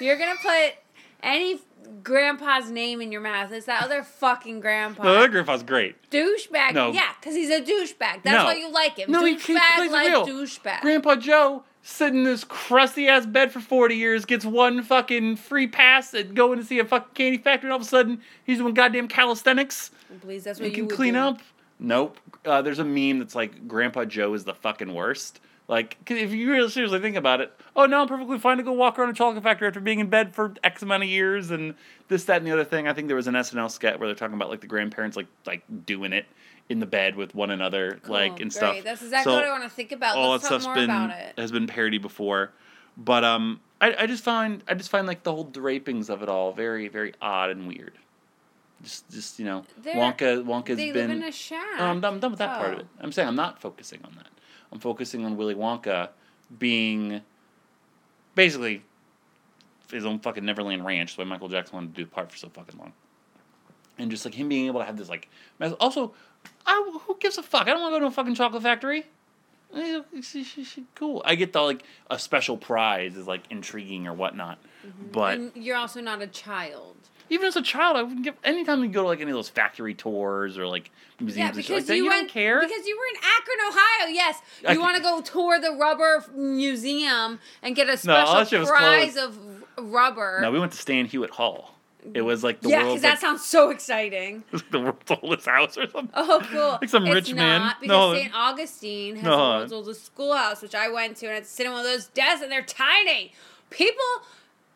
[0.00, 0.74] You're gonna put
[1.22, 1.60] any
[2.02, 3.52] grandpa's name in your mouth.
[3.52, 5.04] It's that other fucking grandpa.
[5.04, 5.94] No, that Grandpa's great.
[6.10, 6.74] douchebag.
[6.74, 6.90] No.
[6.90, 8.22] Yeah, because he's a douchebag.
[8.24, 8.44] That's No.
[8.46, 9.12] why you like him.
[9.12, 10.26] No, he- he plays like real.
[10.26, 10.80] douchebag.
[10.80, 15.66] Grandpa Joe sitting in this crusty ass bed for 40 years, gets one fucking free
[15.66, 18.58] pass at going to see a fucking candy factory, and all of a sudden he's
[18.58, 19.90] doing goddamn calisthenics
[20.20, 21.20] Please, that's what and you can would clean do.
[21.20, 21.38] up.
[21.78, 22.18] Nope.
[22.44, 25.40] Uh, there's a meme that's like Grandpa Joe is the fucking worst.
[25.68, 28.64] Like, 'cause if you really seriously think about it, oh, now I'm perfectly fine to
[28.64, 31.52] go walk around a chocolate factory after being in bed for X amount of years
[31.52, 31.74] and
[32.08, 32.88] this, that, and the other thing.
[32.88, 35.28] I think there was an SNL sketch where they're talking about like the grandparents like
[35.46, 36.26] like doing it
[36.70, 38.52] in the bed with one another, like and great.
[38.52, 38.76] stuff.
[38.82, 40.16] That's exactly So- what I want to think about.
[40.16, 41.34] all Let's that talk stuff's more been about it.
[41.38, 42.52] has been parody before,
[42.96, 46.28] but um, I, I just find I just find like the whole drapings of it
[46.30, 47.92] all very very odd and weird.
[48.82, 51.08] Just just you know, They're- Wonka Wonka's They been.
[51.08, 51.78] live in a shack.
[51.78, 52.80] No, I'm, done- I'm done with that part of Oh.
[52.82, 52.86] it.
[53.00, 54.28] I'm saying I'm not focusing on that.
[54.72, 56.08] I'm focusing on Willy Wonka
[56.58, 57.20] being
[58.34, 58.82] basically
[59.90, 61.10] his own fucking Neverland Ranch.
[61.10, 62.92] That's why Michael Jackson wanted to do the part for so fucking long.
[63.98, 65.28] And just like him being able to have this like,
[65.58, 66.14] mess- also,
[66.66, 67.62] I, who gives a fuck?
[67.62, 69.06] I don't want to go to a fucking chocolate factory.
[69.74, 70.00] Eh,
[70.94, 71.22] Cool.
[71.24, 74.58] I get the like a special prize is like intriguing or whatnot,
[75.12, 76.96] but And you're also not a child.
[77.28, 78.34] even as a child, I wouldn't give.
[78.42, 81.54] Anytime you go to like any of those factory tours or like museums Yeah, and
[81.56, 82.60] shit because like that, you, you, went don't care.
[82.60, 84.12] because you were in Akron, Ohio.
[84.12, 84.40] Yes,
[84.72, 88.48] you want to go tour the rubber museum and get a No, all that shit
[88.48, 89.38] special was prize of
[89.78, 90.40] rubber.
[90.42, 91.76] no, we went to Stan Hywet Hall.
[92.14, 94.42] It was like the yeah, because that like, sounds so exciting.
[94.70, 96.10] the world's oldest house or something.
[96.14, 96.78] Oh, cool.
[96.80, 97.60] Like some it's rich man.
[97.60, 98.14] Not, because No.
[98.14, 98.34] St.
[98.34, 99.30] Augustine has No.
[99.30, 102.06] the world's oldest schoolhouse, which I went to, and it's sitting on one of those
[102.08, 103.32] desks, and they're tiny.
[103.70, 104.04] People,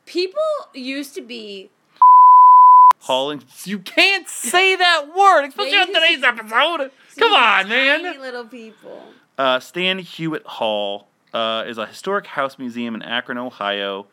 [0.06, 0.40] people
[0.74, 1.70] used to be.
[3.00, 6.90] Hall and you can't say that word, especially on today's to- episode.
[7.18, 8.20] Come on, tiny man.
[8.20, 9.02] little people.
[9.37, 14.06] Uh, Stan Hywet Hall uh, is a historic house museum in Akron, Ohio.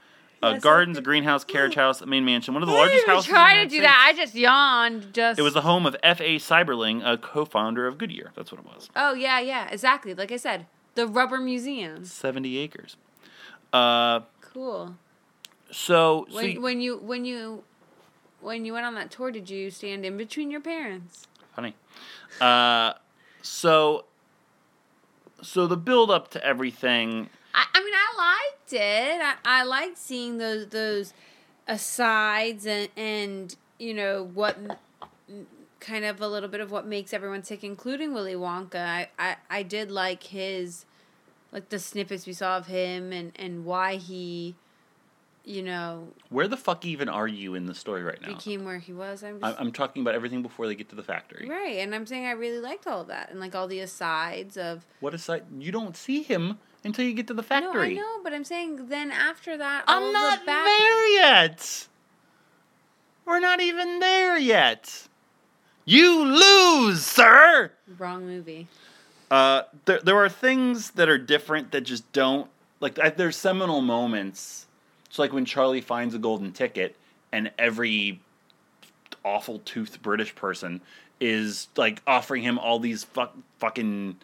[0.43, 3.06] Uh, Yes, gardens, a greenhouse, carriage house, a main mansion, one of the I largest
[3.06, 3.30] houses.
[3.30, 4.06] try to do that.
[4.10, 5.13] I just yawned.
[5.13, 6.38] Just It was the home of F.A.
[6.38, 8.32] Seiberling, a co-founder of Goodyear.
[8.36, 8.89] That's what it was.
[8.95, 10.13] Oh yeah, yeah, exactly.
[10.15, 12.06] Like I said, the rubber museum.
[12.06, 12.97] 70 acres.
[13.71, 14.95] Uh, Cool.
[15.69, 17.63] so, so When you- when you when you
[18.41, 21.27] when you went on that tour, did you stand in between your parents?
[21.56, 21.75] funny.
[22.39, 22.93] Uh,
[23.43, 24.06] so,
[25.43, 27.30] so the build up to everything.
[27.54, 29.22] I, I mean, I liked it.
[29.22, 31.14] I, I liked seeing those those
[31.68, 34.58] asides and and you know what
[35.80, 38.76] kind of a little bit of what makes everyone tick, including Willy Wonka.
[38.76, 40.86] I, I, I did like his
[41.52, 44.56] like the snippets we saw of him and and why he,
[45.44, 48.36] you know, Where the fuck even are you in the story right now?
[48.36, 49.24] became where he was.
[49.24, 51.50] I'm just I'm talking about everything before they get to the factory.
[51.50, 54.56] right, and I'm saying I really liked all of that and like all the asides
[54.56, 54.86] of.
[55.00, 55.46] What that?
[55.58, 57.96] You don't see him until you get to the factory.
[57.96, 61.08] No, I know, but I'm saying then after that, I'm of not the back- there
[61.15, 61.88] yet.
[63.26, 65.08] We're not even there yet.
[65.86, 67.72] You lose, sir.
[67.98, 68.67] Wrong movie.
[69.30, 73.00] Uh, there, there are things that are different that just don't like.
[73.00, 74.65] I, there's seminal moments.
[75.06, 76.96] It's like when Charlie finds a golden ticket,
[77.32, 78.20] and every
[79.24, 80.82] awful toothed British person
[81.20, 84.17] is like offering him all these fuck, fucking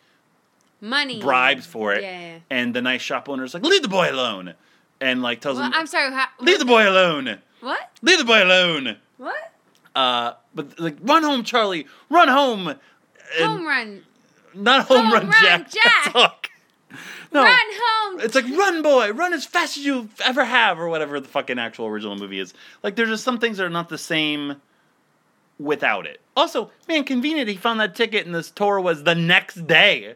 [0.82, 1.20] Money.
[1.22, 2.40] bribes for it, Yeah.
[2.50, 4.54] and the nice shop owner's like, "Leave the boy alone,"
[5.02, 6.12] and like tells Well, him, I'm sorry.
[6.14, 7.90] How, "Leave the boy alone, What?
[8.02, 9.54] leave the boy alone." What?
[9.96, 12.68] Uh, but like, run home, Charlie, run home.
[12.68, 12.80] And-
[13.46, 14.04] Home run.
[14.54, 15.72] not home, Home run, run Jack.
[15.84, 16.14] Jack.
[16.14, 16.50] Talk.
[17.34, 17.44] No.
[17.44, 18.20] Run home.
[18.22, 21.60] It's like run, boy, run as fast as you ever have, or whatever the fucking
[21.60, 22.54] actual original movie is.
[22.84, 24.62] Like, there's just some things that are not the same
[25.60, 26.22] without it.
[26.38, 27.50] Also, man, convenient.
[27.50, 30.16] He found that ticket, and this tour was the next day.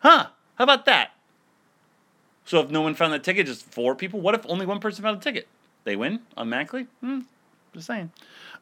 [0.00, 0.26] Huh?
[0.56, 1.12] How about that?
[2.44, 4.20] So if no one found that ticket, just four people.
[4.20, 5.48] What if only one person found a ticket?
[5.84, 6.86] They win automatically.
[7.00, 7.20] Hmm.
[7.74, 8.10] Just saying.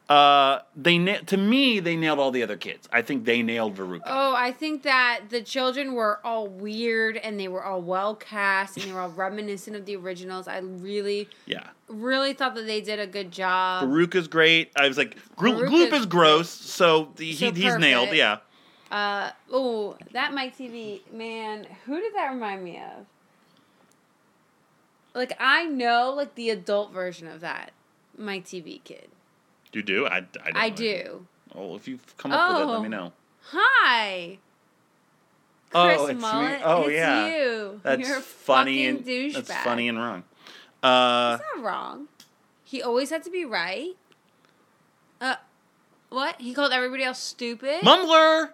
[0.09, 2.87] Uh, they na- to me they nailed all the other kids.
[2.93, 4.03] I think they nailed Veruca.
[4.05, 8.77] Oh, I think that the children were all weird and they were all well cast
[8.77, 10.47] and they were all reminiscent of the originals.
[10.47, 11.63] I really, Yeah.
[11.89, 13.83] really thought that they did a good job.
[13.89, 14.71] Veruca's great.
[14.77, 18.09] I was like, Gro- Gloop is gross, so he, So he's nailed.
[18.13, 18.37] Yeah.
[18.91, 21.67] Uh oh, that Mike Teavee man.
[21.85, 23.05] Who did that remind me of?
[25.13, 27.71] Like I know, like the adult version of that
[28.17, 29.09] Mike Teavee kid.
[29.73, 30.07] You do?
[30.07, 31.27] I, I, I do.
[31.53, 32.81] Oh, if you've come up with it, let Oh.
[32.83, 33.13] me know.
[33.51, 34.37] Hi.
[35.75, 36.27] Oh, Chris it's me.
[36.63, 37.27] Oh, it's yeah.
[37.27, 37.79] you.
[37.83, 39.33] That's You're a funny and douchebag.
[39.33, 40.23] that's funny and wrong.
[40.81, 42.07] Uh, That's not wrong.
[42.63, 43.95] He always had to be right.
[45.19, 45.35] Uh,
[46.09, 46.39] what?
[46.39, 47.81] He called everybody else stupid.
[47.81, 48.51] Mumbler.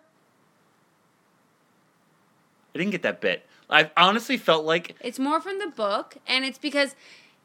[2.73, 3.45] I didn't get that bit.
[3.69, 6.95] I honestly felt like It's more from the book, and it's because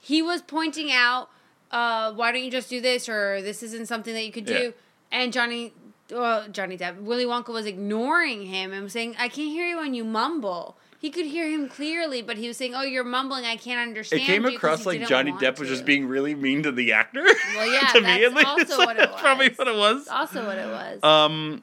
[0.01, 1.29] he was pointing out,
[1.71, 4.53] uh, why don't you just do this, or this isn't something that you could do.
[4.53, 4.71] Yeah.
[5.11, 5.73] And Johnny,
[6.11, 9.77] well, Johnny Depp, Willy Wonka was ignoring him and was saying, I can't hear you
[9.79, 10.77] when you mumble.
[11.01, 13.45] He could hear him clearly, but he was saying, "Oh, you're mumbling.
[13.45, 15.75] I can't understand." it came you," 'cause across like Johnny Depp was to.
[15.77, 17.23] just being really mean to the actor.
[17.55, 18.47] Well, yeah, to me at least.
[18.49, 20.07] also what it That's probably what it was.
[20.07, 21.05] That's also what it was.
[21.05, 21.63] Um,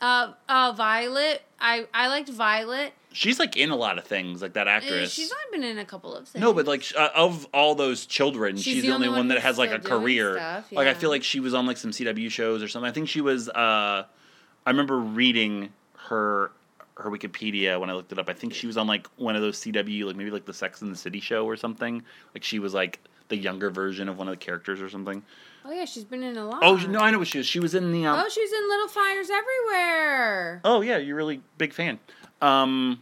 [0.00, 1.42] Uh, uh, Violet.
[1.60, 2.92] I I liked Violet.
[3.12, 5.12] she's like in a lot of things, like that actress.
[5.12, 6.40] She's only been in a couple of things.
[6.40, 9.58] No, but like uh, of all those children, she's, She's the, only one that has
[9.58, 10.34] like a career.
[10.36, 12.88] stuff, Like I feel like she was on like some CW shows or something.
[12.88, 13.48] I think she was.
[13.50, 14.04] uh
[14.66, 15.70] I remember reading
[16.08, 16.52] her
[16.96, 18.28] her Wikipedia when I looked it up.
[18.28, 20.82] I think she was on like one of those CW, like maybe like the Sex
[20.82, 22.02] and the City show or something.
[22.34, 25.22] Like she was like the younger version of one of the characters or something.
[25.64, 26.60] oh yeah, she's been in a lot.
[26.62, 27.46] Oh no, I know what she was.
[27.46, 28.04] She was in the.
[28.06, 30.60] Um, Oh, she's in Little Fires Everywhere.
[30.64, 31.98] Oh yeah, you're really big fan.
[32.42, 33.00] Um,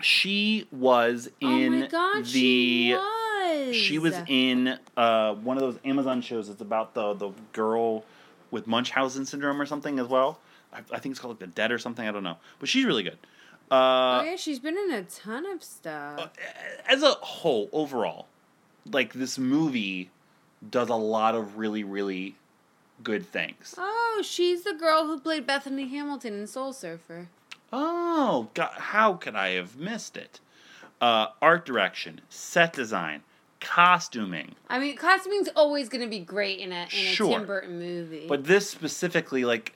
[0.00, 2.30] she was in oh my god, the.
[2.30, 3.76] she was.
[3.76, 6.48] She was in uh, one of those Amazon shows.
[6.48, 8.04] It's about the the girl
[8.50, 10.38] with Munchausen syndrome or something as well.
[10.72, 12.06] I, I think it's called like the Dead or something.
[12.06, 13.18] I don't know, but she's really good.
[13.70, 16.30] Uh, Oh Uh, yeah, she's been in a ton of stuff.
[16.88, 18.26] as a whole, overall,
[18.92, 20.10] like this movie
[20.70, 22.36] does a lot of really really
[23.02, 23.74] good things.
[23.76, 27.28] Oh, she's the girl who played Bethany Hamilton in Soul Surfer.
[27.72, 30.40] Oh, God, how could I have missed it?
[31.00, 33.22] Uh, art direction, set design,
[33.60, 34.54] costuming.
[34.70, 38.26] I mean, costuming's always going to be great in a in a Tim Burton movie.
[38.26, 39.74] But this specifically, like,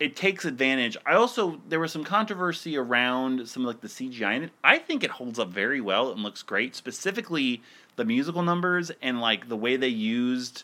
[0.00, 0.96] it takes advantage.
[1.06, 4.50] I also there was some controversy around some like the CGI in it.
[4.64, 6.74] I think it holds up very well and looks great.
[6.74, 7.62] Specifically,
[7.98, 10.62] the musical numbers and like the way they used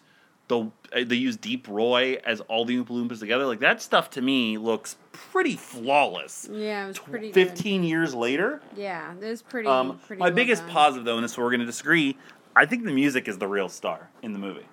[0.49, 0.61] the
[0.95, 3.45] uh, they used Deep Roy as all the Oompa Loompas together.
[3.47, 6.49] Like that stuff to me looks pretty flawless.
[6.51, 7.31] yeah, it was pretty.
[7.31, 7.35] good.
[7.49, 8.61] Fifteen years later.
[8.77, 9.69] Yeah, it was pretty.
[9.69, 10.71] Um, pretty my well biggest done.
[10.71, 12.17] positive, though, and this is where we're going to disagree,
[12.57, 14.67] I think the music is the real star in the movie.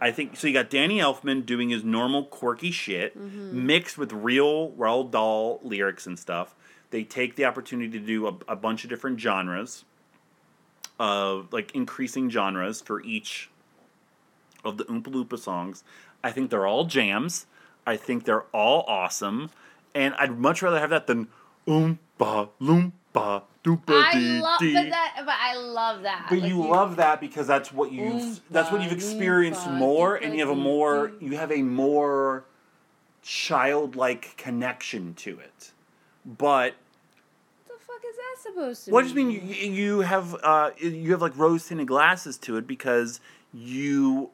[0.00, 0.46] I think so.
[0.48, 3.66] You got Danny Elfman doing his normal quirky shit, Mm-hmm.
[3.66, 6.54] mixed with real Roald Dahl lyrics and stuff.
[6.90, 9.84] They take the opportunity to do a, a bunch of different genres,
[10.98, 13.50] of like increasing genres for each
[14.64, 15.84] of the Oompa Loompa songs.
[16.22, 17.46] I think they're all jams.
[17.86, 19.50] I think they're all awesome,
[19.94, 21.26] and I'd much rather have that than
[21.66, 24.74] Oompa Loompa Doopa I Dee love, Dee.
[24.74, 26.26] but that, but I love that.
[26.28, 29.78] But Like, you love that because that's what you've Oompa that's what you've experienced Loompa
[29.78, 31.26] more, Doopa and you have a more Dee.
[31.26, 32.44] you have a more
[33.22, 35.72] childlike connection to it.
[36.24, 36.91] But What the
[38.02, 39.28] fuck is that supposed to what does mean?
[39.28, 43.20] mean you, you have uh, you have like rose tinted glasses to it because
[43.52, 44.30] you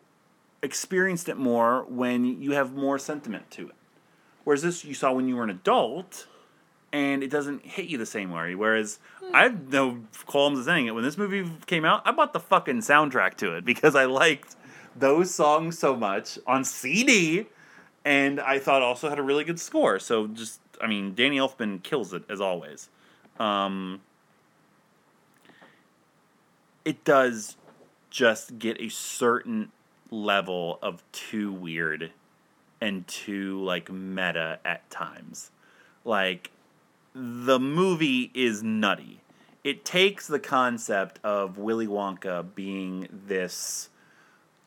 [0.62, 3.74] experienced it more when you have more sentiment to it.
[4.44, 6.26] Whereas this you saw when you were an adult,
[6.92, 8.54] and it doesn't hit you the same way.
[8.54, 8.98] Whereas
[9.32, 10.94] I have no qualms of saying it.
[10.94, 14.56] When this movie came out, I bought the fucking soundtrack to it because I liked
[14.96, 17.46] those songs so much on CD,
[18.04, 19.98] and I thought also had a really good score.
[19.98, 22.88] So just, I mean, Danny Elfman kills it as always.
[23.38, 24.00] Um,
[26.84, 27.56] it does
[28.10, 29.70] just get a certain
[30.10, 32.12] level of too weird
[32.80, 35.50] and too like meta at times.
[36.04, 36.50] Like
[37.14, 39.20] the movie is nutty.
[39.64, 43.90] It takes the concept of Willy Wonka being this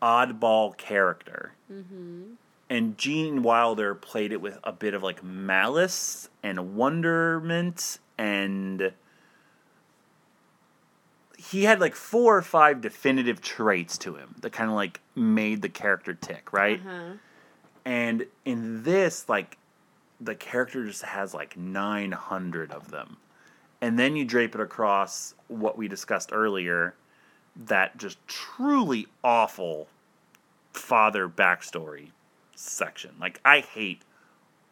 [0.01, 1.53] oddball character.
[2.69, 8.91] And Gene Wilder played it with a bit of like malice and wonderment and
[11.36, 15.63] he had like four or five definitive traits to him that kind of like made
[15.63, 16.80] the character tick, right?
[16.80, 17.13] Uh-huh.
[17.84, 19.57] And in this, like,
[20.19, 23.17] the character just has like 900 of them.
[23.82, 26.93] And then you drape it across what we discussed earlier
[27.55, 29.88] that just truly awful
[30.74, 32.09] father backstory
[32.55, 33.15] section.
[33.19, 34.03] Like, I hate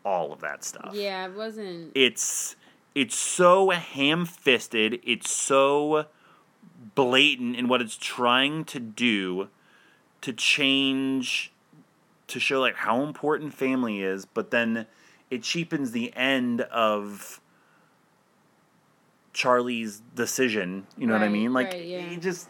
[0.05, 0.91] all of that stuff.
[0.93, 1.91] Yeah, it wasn't.
[1.95, 2.55] It's
[2.99, 6.07] it's so ham-fisted, it's so
[6.95, 9.47] blatant in what it's trying to do
[10.19, 11.53] to change
[12.27, 14.85] to show like how important family is, but then
[15.31, 17.39] it cheapens the end of
[19.31, 20.85] Charlie's decision.
[20.97, 21.53] You know what I mean?
[21.53, 21.99] Like right, yeah.
[21.99, 22.49] it just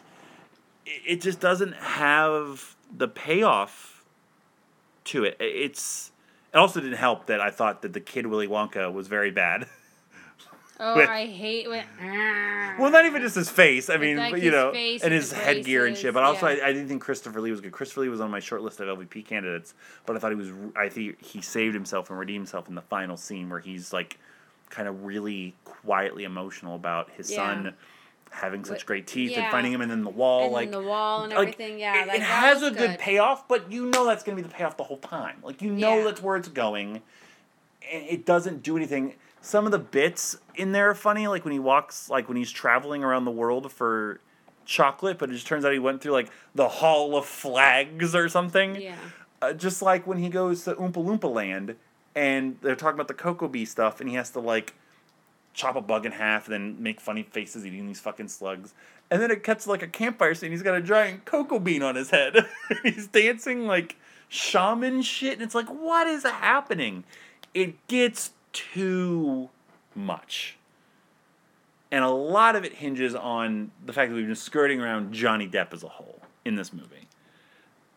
[0.83, 4.03] it it just doesn't have the payoff
[5.05, 5.37] to it.
[5.39, 6.11] It's
[6.51, 9.67] it also didn't help that I thought that the kid Willy Wonka was very bad.
[10.81, 11.83] Oh, with- I hate when.
[12.01, 12.75] Ah.
[12.79, 13.89] Well, not even just his face.
[13.89, 16.13] I mean, like you know, and and his headgear and shit.
[16.13, 16.63] But also, yeah.
[16.63, 17.73] I, I didn't think Christopher Lee was good.
[17.73, 19.73] Christopher Lee was on my short list of LVP candidates,
[20.05, 20.51] but I thought he was.
[20.77, 24.17] I think he saved himself and redeemed himself in the final scene where he's like,
[24.69, 27.35] kind of really quietly emotional about his Yeah.
[27.37, 27.73] son
[28.31, 31.23] having such great teeth and finding him and then the wall, and like the wall
[31.23, 31.79] and like, everything.
[31.79, 34.47] Yeah, it, like it has a good, payoff, but you know that's going to be
[34.47, 35.37] the payoff the whole time.
[35.43, 36.03] Like you know Yeah.
[36.05, 37.01] that's where it's going,
[37.91, 39.15] and it doesn't do anything.
[39.41, 42.51] Some of the bits in there are funny, like when he walks, like when he's
[42.51, 44.19] traveling around the world for
[44.65, 48.29] chocolate, but it just turns out he went through like the Hall of Flags or
[48.29, 48.75] something.
[48.75, 48.95] Yeah.
[49.41, 51.75] Uh, just like when he goes to Oompa Loompa Land
[52.15, 54.73] and they're talking about the Cocoa Bee stuff, and he has to like
[55.53, 58.73] chop a bug in half and then make funny faces eating these fucking slugs.
[59.11, 60.51] And then it cuts like a campfire scene.
[60.51, 62.45] He's got a giant cocoa bean on his head.
[62.83, 63.95] he's dancing like
[64.27, 67.03] shaman shit, and it's like, what is happening?
[67.53, 69.49] It gets too
[69.95, 70.57] much.
[71.91, 75.47] And a lot of it hinges on the fact that we've been skirting around Johnny
[75.47, 77.07] Depp as a whole in this movie.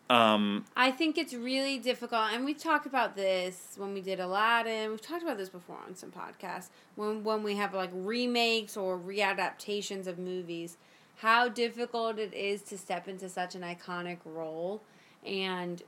[0.09, 4.91] Um, I think it's really difficult, and we talked about this when we did Aladdin.
[4.91, 6.69] We've talked about this before on some podcasts.
[6.95, 10.77] When when we have like remakes or readaptations of movies,
[11.17, 14.81] how difficult it is to step into such an iconic role
[15.25, 15.81] and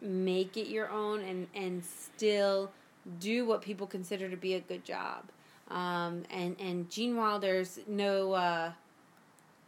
[0.00, 2.70] make it your own, and and still
[3.18, 5.24] do what people consider to be a good job.
[5.68, 8.32] Um, and and Gene Wilder's no.
[8.32, 8.72] Uh,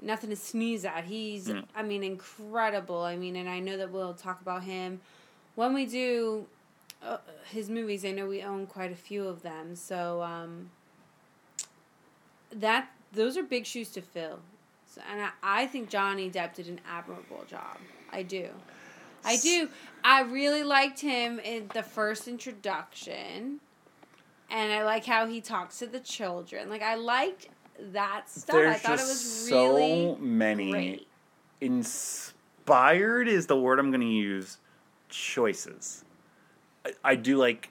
[0.03, 1.05] nothing to sneeze at.
[1.05, 1.49] He's.
[1.75, 3.03] I mean, incredible.
[3.03, 5.01] I mean, and I know that we'll talk about him
[5.55, 6.47] when we do
[7.03, 7.19] uh,
[7.51, 8.05] his movies.
[8.05, 10.71] I know we own quite a few of them, so um,
[12.53, 14.41] that those are big shoes to fill.
[14.87, 17.79] So, and I, I think Johnny Depp did an admirable job.
[18.13, 18.49] I do.
[19.25, 19.69] I do.
[20.05, 23.61] I really liked him in the first introduction.
[24.51, 26.69] And I like how he talks to the children.
[26.69, 27.49] Like I liked
[27.93, 28.57] that stuff.
[28.57, 31.09] I there's thought it was so many great.
[31.61, 34.59] inspired is the word I'm going to use.
[35.09, 36.05] Choices.
[36.85, 37.71] I, I do like.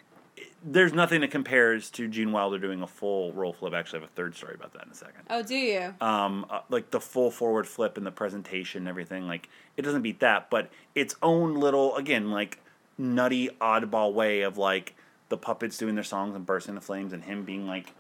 [0.64, 3.74] There's nothing that compares to Gene Wilder doing a full roll flip.
[3.74, 5.24] Actually, I have a third story about that in a second.
[5.30, 5.94] Oh, do you?
[6.02, 9.28] um, uh, like the full forward flip and the presentation and everything.
[9.28, 12.60] Like it doesn't beat that, but its own little again like
[12.98, 14.96] nutty oddball way of like
[15.30, 17.94] the puppets doing their songs and bursting into flames and him being like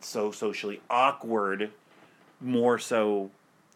[0.00, 1.70] so socially awkward,
[2.40, 3.30] more so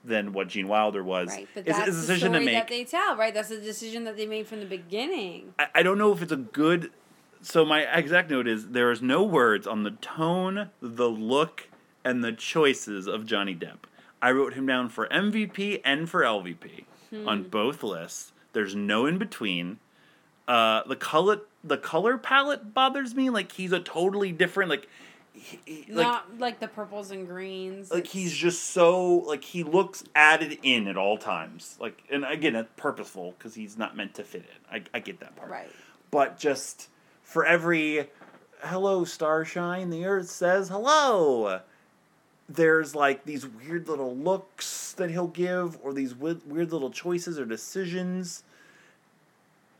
[0.04, 1.28] than what Gene Wilder was.
[1.28, 3.32] Right, but is, that's a the decision to story that they tell, right?
[3.32, 5.54] That's the decision that they made from the beginning.
[5.58, 6.90] I, I don't know if it's a good.
[7.42, 11.68] So my exact note is there is no words on the tone, the look,
[12.04, 13.78] and the choices of Johnny Depp.
[14.20, 16.84] I wrote him down for MVP and for LVP
[17.26, 18.32] on both lists.
[18.52, 19.78] There's no in between.
[20.48, 23.30] Uh, the color, the color palette bothers me.
[23.30, 24.70] Like he's a totally different.
[24.70, 24.88] Like,
[25.32, 27.92] he, he- like Not like the purples and greens.
[27.92, 31.76] like he's just so like he looks added in at all times.
[31.80, 34.74] Like, and again, it's purposeful because he's not meant to fit in.
[34.80, 35.70] I, I get that part right.
[36.10, 36.88] but just
[37.28, 38.08] for every
[38.62, 41.60] hello starshine the earth says hello.
[42.48, 47.38] There's like these weird little looks that he'll give or these weird, weird little choices
[47.38, 48.44] or decisions.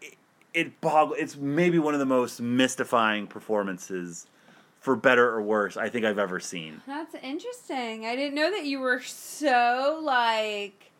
[0.03, 0.17] It,
[0.53, 4.27] it bog it's maybe one of the most mystifying performances
[4.79, 6.83] for better or worse i think i've ever seen.
[6.87, 8.05] That's interesting.
[8.05, 10.91] I didn't know that you were so like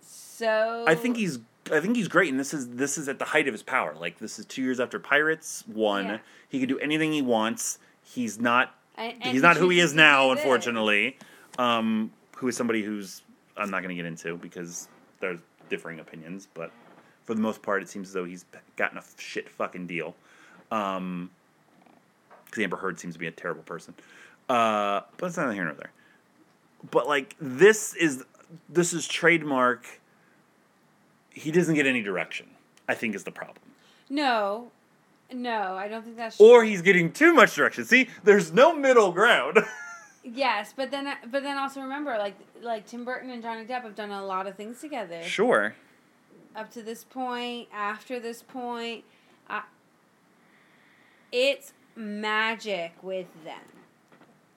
[0.00, 1.38] so i think he's
[1.70, 3.94] i think he's great and this is this is at the height of his power
[4.00, 6.18] like this is two years after pirates one Yeah.
[6.48, 9.94] he can do anything he wants he's not And- and he's not who he is
[9.94, 11.16] now, unfortunately.
[11.58, 13.22] Um, who is somebody who's
[13.56, 14.88] I'm not going to get into because
[15.20, 15.38] there's
[15.70, 16.70] differing opinions, but
[17.24, 18.44] for the most part, it seems as though he's
[18.76, 20.14] gotten a shit fucking deal.
[20.70, 21.30] Um,
[22.46, 23.94] because Amber Heard seems to be a terrible person.
[24.48, 25.92] Uh, but it's neither here nor there.
[26.90, 28.24] but like this is
[28.68, 29.86] this is trademark.
[31.34, 32.46] He doesn't get any direction.
[32.88, 33.58] I think is the problem.
[34.10, 34.70] No,
[35.32, 37.84] no, I don't think that's Or he's getting too much direction.
[37.84, 39.58] See, there's no middle ground.
[40.24, 43.96] Yes, but then but then also remember like like Tim Burton and Johnny Depp have
[43.96, 45.74] done a lot of things together sure.
[46.54, 49.04] up to this point, after this point.
[49.50, 49.62] I,
[51.32, 53.64] it's magic with them.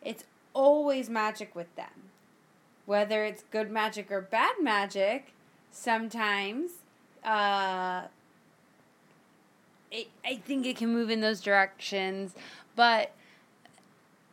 [0.04, 0.24] It's
[0.54, 2.12] always magic with them.
[2.86, 5.34] Whether it's good magic or bad magic,
[5.76, 6.72] sometimes
[7.24, 8.04] uh
[9.92, 12.34] it, I think it can move in those directions,
[12.76, 13.12] but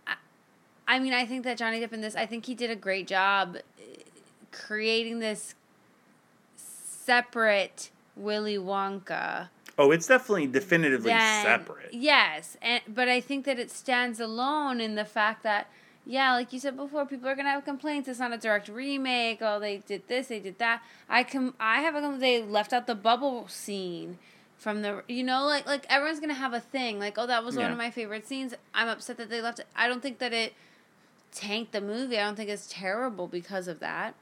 [0.06, 0.14] I,
[0.88, 3.06] I mean, I think that Johnny Depp in this, I think he did a great
[3.06, 3.82] job uh,
[4.50, 5.54] creating this
[6.56, 9.48] separate Willy Wonka.
[9.78, 11.92] Oh, it's definitely definitively than- separate.
[11.92, 15.68] Yes, and but I think that it stands alone in the fact that
[16.04, 18.08] yeah, like you said before, people are gonna have complaints.
[18.08, 19.38] It's not a direct remake.
[19.40, 20.82] Oh, they did this, they did that.
[21.08, 22.18] I com- I have a.
[22.18, 24.18] They left out the bubble scene
[24.62, 27.56] from the you know like like everyone's gonna have a thing like oh that was
[27.56, 28.54] one of my favorite scenes.
[28.74, 29.66] I'm upset that they left it.
[29.74, 30.54] I don't think that it
[31.32, 32.18] tanked the movie.
[32.18, 34.14] I don't think it's terrible because of that.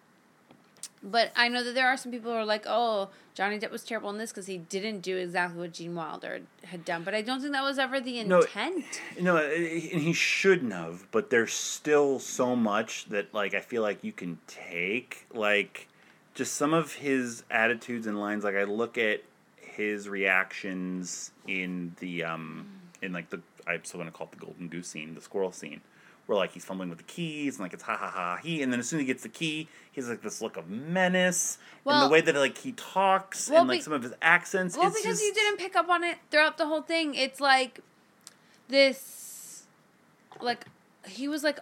[1.03, 3.85] But I know that there are some people who are like, "Oh, Johnny Depp was
[3.85, 7.23] terrible in this because he didn't do exactly what Gene Wilder had done." But I
[7.23, 8.85] don't think that was ever the intent.
[9.21, 13.83] No, uh, and he shouldn't have, but there's still so much that like I feel
[13.83, 15.89] like you can take like
[16.35, 19.23] just some of his attitudes and lines like I look at
[19.57, 22.67] his reactions in the um
[23.03, 25.53] in like the I still want to call it the golden goose scene, the squirrel
[25.53, 25.81] scene,
[26.27, 28.73] where like he's fumbling with the keys and like it's ha ha ha he, and
[28.73, 31.59] then as soon as he gets the key, he has like this look of menace
[31.87, 34.77] and the way that like he talks Well, and like be- some of his accents.
[34.77, 37.15] Well, because just, you didn't pick up on it throughout the whole thing.
[37.15, 37.81] It's like
[38.69, 39.65] this,
[40.41, 40.65] like
[41.07, 41.59] he was like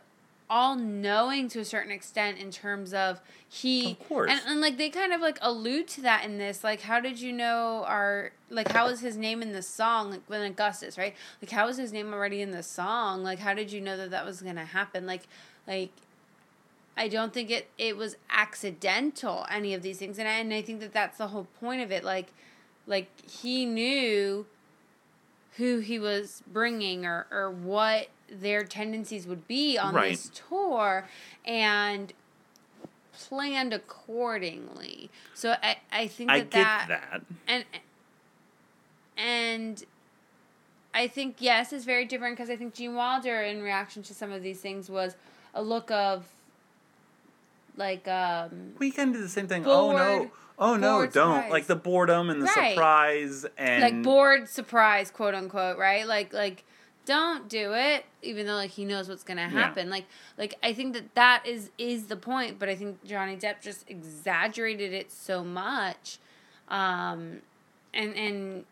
[0.50, 4.30] all knowing to a certain extent in terms of he Of course.
[4.30, 7.20] and, and like they kind of like allude to that in this like how did
[7.20, 11.14] you know our like how was his name in the song like when augustus right?
[11.42, 13.22] Like how was his name already in the song?
[13.22, 15.06] Like how did you know that that was gonna happen?
[15.06, 15.22] Like
[15.66, 15.90] like
[16.96, 20.62] I don't think it it was accidental any of these things and I, and I
[20.62, 22.32] think that that's the whole point of it like
[22.86, 24.46] like he knew
[25.56, 30.10] who he was bringing or or what their tendencies would be on Right.
[30.10, 31.08] this tour
[31.44, 32.12] and
[33.12, 37.22] planned accordingly so I I think that I that, that.
[37.46, 37.64] and
[39.16, 39.84] and
[40.94, 44.32] I think yes, it's very different because I think Gene Wilder, in reaction to some
[44.32, 45.16] of these things, was
[45.54, 46.26] a look of
[47.76, 49.64] like um We kind of did the same thing.
[49.66, 50.30] oh no!
[50.58, 51.06] Oh no!
[51.06, 51.50] Don't surprise.
[51.50, 52.72] like the boredom and the Right.
[52.74, 56.06] surprise and like bored surprise, quote unquote, right?
[56.06, 56.64] Like like
[57.08, 59.88] don't do it, even though like he knows what's gonna happen.
[59.90, 60.04] Like
[60.36, 63.88] like I think that that is is the point, but I think Johnny Depp just
[63.90, 66.18] exaggerated it so much,
[66.68, 67.38] um,
[67.92, 68.64] and and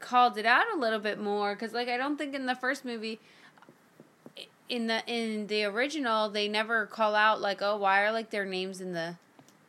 [0.00, 2.84] called it out a little bit more because like I don't think in the first
[2.84, 3.20] movie.
[4.68, 8.44] In the in the original, they never call out like, oh, why are like their
[8.44, 9.16] names in the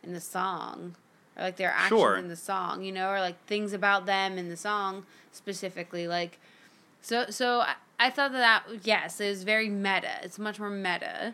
[0.04, 0.96] in the song,
[1.38, 2.18] or like their actions Sure.
[2.18, 6.06] in the song, you know, or like things about them in the song specifically.
[6.06, 6.38] Like,
[7.02, 7.64] so so
[8.00, 10.10] I, I thought that, that yes, it was very meta.
[10.24, 11.34] It's much more meta.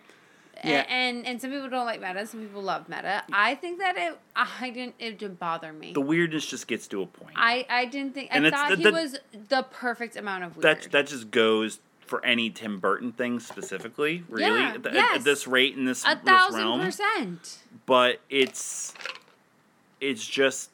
[0.64, 0.86] Yeah.
[0.90, 2.26] And, and some people don't like meta.
[2.26, 3.24] Some people love meta.
[3.32, 5.94] I think that it I didn't it didn't bother me.
[5.94, 7.34] the weirdness just gets to a point.
[7.36, 10.56] I I didn't think I And it's thought the- he was the perfect amount of
[10.58, 10.64] weird.
[10.64, 15.16] that that just goes for any Tim Burton thing specifically, really, Yeah, at, at- yes.
[15.18, 16.80] at this rate in this, a this thousand realm.
[16.82, 17.60] percent.
[17.86, 18.94] But it's
[20.00, 20.70] it's just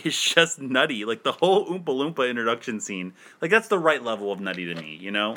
[0.04, 1.04] it's just nutty.
[1.04, 4.80] Like the whole Oompa Loompa introduction scene, like that's the right level of nutty to
[4.80, 4.96] me.
[5.00, 5.34] You know,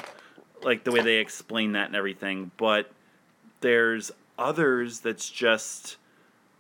[0.64, 2.52] like the way they explain that and everything.
[2.58, 2.92] But
[3.62, 5.98] there's others that's just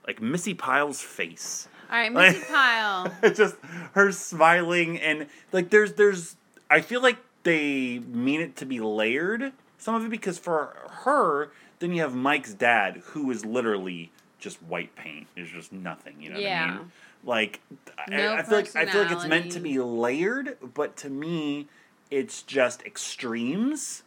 [0.07, 1.67] like Missi Pyle's face.
[1.91, 3.11] All right, Missi Pyle.
[3.23, 3.55] it's just
[3.93, 6.35] her smiling and like there's there's
[6.69, 11.49] I feel like they mean it to be layered some of it because for her
[11.79, 16.29] then you have Mike's dad who is literally just white paint is just nothing you
[16.29, 16.77] know what I Yeah.
[16.77, 16.91] mean
[17.23, 17.59] like
[17.97, 21.09] I- No I, feel like I feel like it's meant to be layered but to
[21.09, 21.67] me
[22.09, 24.03] it's just extremes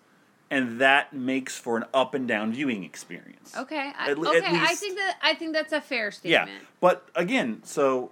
[0.50, 3.92] and that makes for an up and down viewing experience Okay.
[3.96, 4.56] I, At le- at okay.
[4.60, 6.50] I think that I think that's a fair statement.
[6.50, 8.10] yeah, but again, so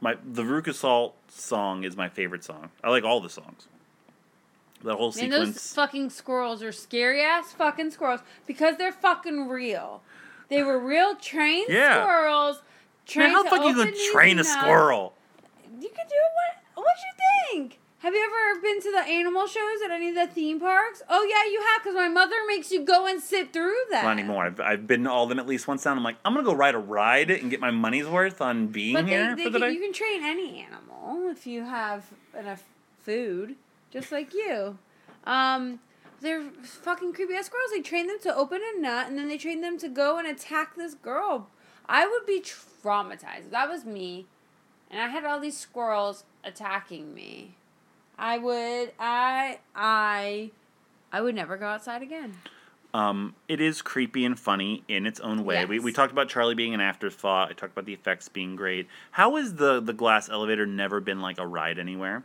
[0.00, 2.70] my the Veruca Salt song is my favorite song.
[2.82, 3.68] I like all the songs.
[4.84, 5.74] That whole And those sequence.
[5.74, 10.02] fucking squirrels are scary ass fucking squirrels because they're fucking real.
[10.48, 12.02] They were real trained Yeah.
[12.02, 12.62] squirrels.
[13.16, 15.14] Man, how fuck you gonna train a squirrel?
[15.80, 16.56] You could do it.
[16.74, 16.84] What?
[16.84, 17.78] What you think?
[17.98, 21.02] Have you ever been to the animal shows at any of the theme parks?
[21.08, 24.02] Oh yeah, you have, because my mother makes you go and sit through that.
[24.04, 24.46] Not anymore.
[24.46, 25.98] I've, I've been to all of them at least once down.
[25.98, 28.94] I'm like, I'm gonna go ride a ride and get my money's worth on being
[28.94, 29.74] But here they, for the can, day.
[29.74, 32.64] you can train any animal if you have enough
[33.02, 33.54] food,
[33.92, 34.78] just like you.
[35.24, 35.78] Um,
[36.20, 37.70] they're fucking creepy ass squirrels.
[37.72, 40.26] They train them to open a nut, and then they train them to go and
[40.26, 41.50] attack this girl.
[41.88, 42.42] I would be
[42.82, 43.46] traumatized.
[43.46, 44.26] If that was me,
[44.90, 47.56] and I had all these squirrels attacking me.
[48.18, 48.92] I would.
[48.98, 49.58] I.
[49.74, 50.50] I.
[51.12, 52.34] I would never go outside again.
[52.94, 55.64] Um, it is creepy and funny in its own way.
[55.64, 57.48] We, we talked about Charlie being an afterthought.
[57.50, 58.86] I talked about the effects being great.
[59.12, 62.22] How has the the glass elevator never been like a ride anywhere?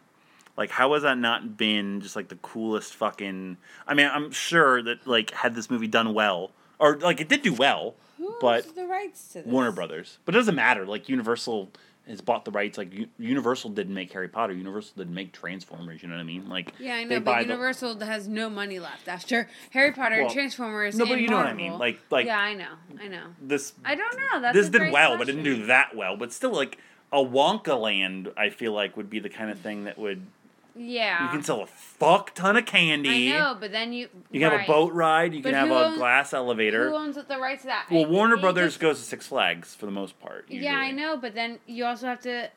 [0.58, 3.58] Like, how has that not been just like the coolest fucking?
[3.88, 7.44] I mean, I'm sure that like had this movie done well, or like it did
[7.44, 9.46] do well, Who but the rights to this?
[9.48, 10.18] Warner Brothers.
[10.26, 10.86] But it doesn't matter.
[10.86, 11.70] Like Universal
[12.08, 12.78] has bought the rights.
[12.78, 14.54] Like U- Universal didn't make Harry Potter.
[14.54, 16.02] Universal didn't make Transformers.
[16.02, 16.48] You know what I mean?
[16.50, 20.30] Like Yeah, I know, but the- Universal has no money left after Harry Potter, Well,
[20.34, 20.96] Transformers.
[20.98, 21.78] no, but you know what I mean.
[21.78, 23.24] Like like yeah, I know, I know.
[23.42, 24.42] this I don't know.
[24.42, 26.16] That's this did well, but it didn't do that well.
[26.18, 26.78] But still, like
[27.12, 30.22] a Wonka Land, I feel like would be the kind of thing that would
[30.78, 33.34] Yeah, you can sell a fuck ton of candy.
[33.34, 35.34] I know, but then you You can have a boat ride.
[35.34, 36.90] You But can have a owns- glass elevator.
[36.90, 37.86] Who owns the rights to that?
[37.90, 40.46] well, It- Warner it Brothers just- goes to Six Flags for the most part.
[40.50, 42.50] Yeah, I know, but then you also have to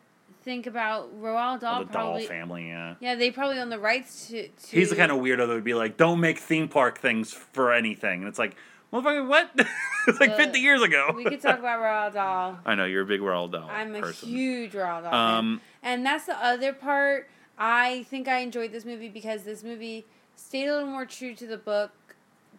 [0.43, 1.81] think about Roald Dahl.
[1.81, 2.95] Well, the Dahl probably, family, yeah.
[3.01, 4.49] Yeah, they probably own the rights to.
[4.49, 7.33] to He's the kind of weirdo that would be like, "Don't make theme park things
[7.33, 8.57] for anything," and it's like,
[8.93, 9.51] "Motherfucker, what?"
[10.09, 11.13] it's like Uh, fifty years ago.
[11.15, 12.59] We could talk about Roald Dahl.
[12.67, 14.29] I know you're a big Roald Dahl I'm a person.
[14.31, 15.67] huge Roald Dahl Um, fan.
[15.83, 17.29] And that's the other part.
[17.61, 21.47] I think I enjoyed this movie because this movie stayed a little more true to
[21.47, 21.93] the book,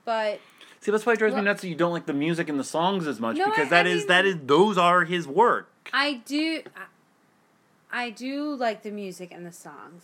[0.05, 0.39] but
[0.79, 2.63] See, that's why it drives me nuts that you don't like the music and the
[2.63, 5.27] songs as much No, because I- that I is mean- that is those are his
[5.27, 5.69] work.
[5.91, 6.61] I do.
[7.91, 10.03] I, I do like the music and the songs,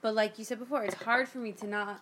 [0.00, 2.00] but like you said before, it's hard for me to not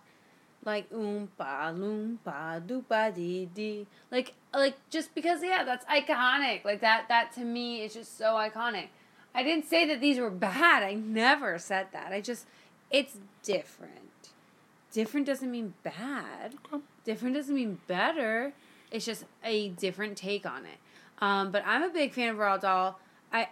[0.65, 3.87] like oompa loompa doopa dee dee.
[4.11, 6.65] Like like just because yeah, that's iconic.
[6.65, 8.89] Like that that to me is just so iconic.
[9.37, 10.83] I didn't say that these were bad.
[10.83, 12.13] I never said that.
[12.13, 12.47] I just
[12.91, 13.93] it's different.
[14.93, 16.55] Different doesn't mean bad.
[16.73, 16.83] Okay.
[17.05, 18.55] Different doesn't mean better.
[18.91, 20.79] It's just a different take on it.
[21.19, 22.99] Um, but I'm a big fan of Roald Dahl.
[23.33, 23.49] I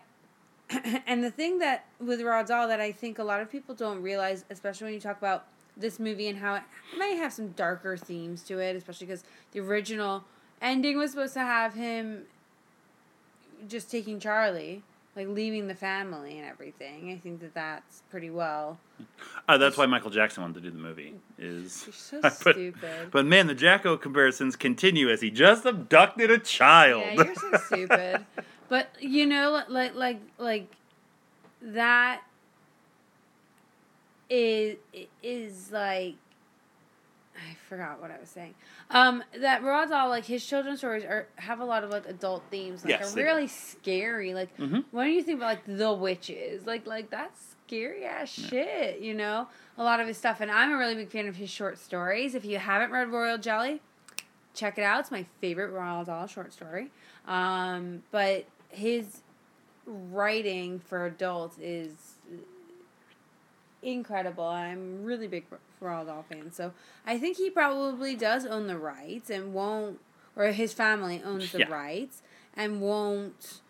[1.07, 4.01] and the thing that with Roald Dahl that I think a lot of people don't
[4.01, 5.45] realize, especially when you talk about
[5.76, 6.62] this movie and how it
[6.97, 10.24] may have some darker themes to it, especially because the original
[10.62, 12.22] ending was supposed to have him
[13.68, 14.82] just taking Charlie,
[15.16, 17.12] like leaving the family and everything.
[17.12, 18.78] I think that that's pretty well.
[19.48, 21.14] Uh, that's why Michael Jackson wanted to do the movie.
[21.38, 23.10] Is You're so But- stupid.
[23.10, 27.02] But man, the Jacko comparisons continue as he just abducted a child.
[27.06, 28.26] Yeah, you're so stupid.
[28.68, 30.72] But you know, like like like
[31.60, 32.22] that
[34.30, 34.76] is
[35.22, 36.14] is like
[37.37, 38.55] I forgot what I was saying.
[38.91, 42.45] Um, that Roald Dahl, like his children's stories are have a lot of like adult
[42.51, 43.26] themes, like Yes, are they do.
[43.26, 44.35] really scary.
[44.35, 44.85] Like Mhm.
[44.93, 46.64] when do you think about like the witches?
[46.66, 49.49] Like like that's scary ass shit, you know?
[49.78, 50.41] A lot of his stuff.
[50.41, 52.35] And I'm a really big fan of his short stories.
[52.37, 53.80] If you haven't read Royal Jelly,
[54.55, 55.01] check it out.
[55.01, 56.91] It's my favorite Roald Dahl short story.
[57.26, 59.22] Um, but his
[59.87, 62.13] writing for adults is
[63.85, 64.45] incredible.
[64.45, 66.53] I'm really big for Roald Dahl fan.
[66.53, 66.72] So
[67.07, 70.01] I think he probably does own the rights and won't,
[70.37, 71.70] or his family owns the Yeah.
[71.72, 72.22] rights
[72.57, 73.61] and won't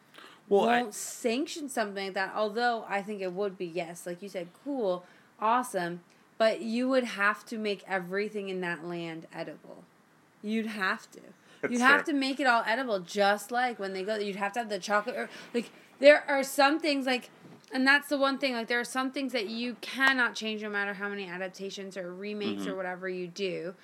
[0.48, 2.32] Well, won't sanction something like that.
[2.34, 5.04] Although I think it would be yes, like you said, cool,
[5.40, 6.00] awesome,
[6.38, 9.84] but you would have to make everything in that land edible.
[10.42, 11.20] You'd have to.
[11.68, 12.12] You'd have fair.
[12.12, 14.16] to make it all edible, just like when they go.
[14.16, 15.16] You'd have to have the chocolate.
[15.16, 17.30] Or, like there are some things like,
[17.72, 18.54] and that's the one thing.
[18.54, 22.12] Like there are some things that you cannot change, no matter how many adaptations or
[22.14, 22.70] remakes Mm-hmm.
[22.72, 23.74] or whatever you do.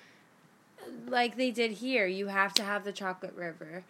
[1.07, 3.83] Like they did here, you have to have the chocolate river.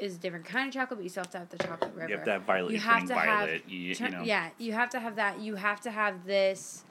[0.00, 2.08] Is a different kind of chocolate, but you still have to have the chocolate river.
[2.08, 2.72] you have to have Violet.
[2.72, 4.22] You have to have you, you know.
[4.22, 5.40] Yeah, you have to have that.
[5.40, 6.84] You have to have this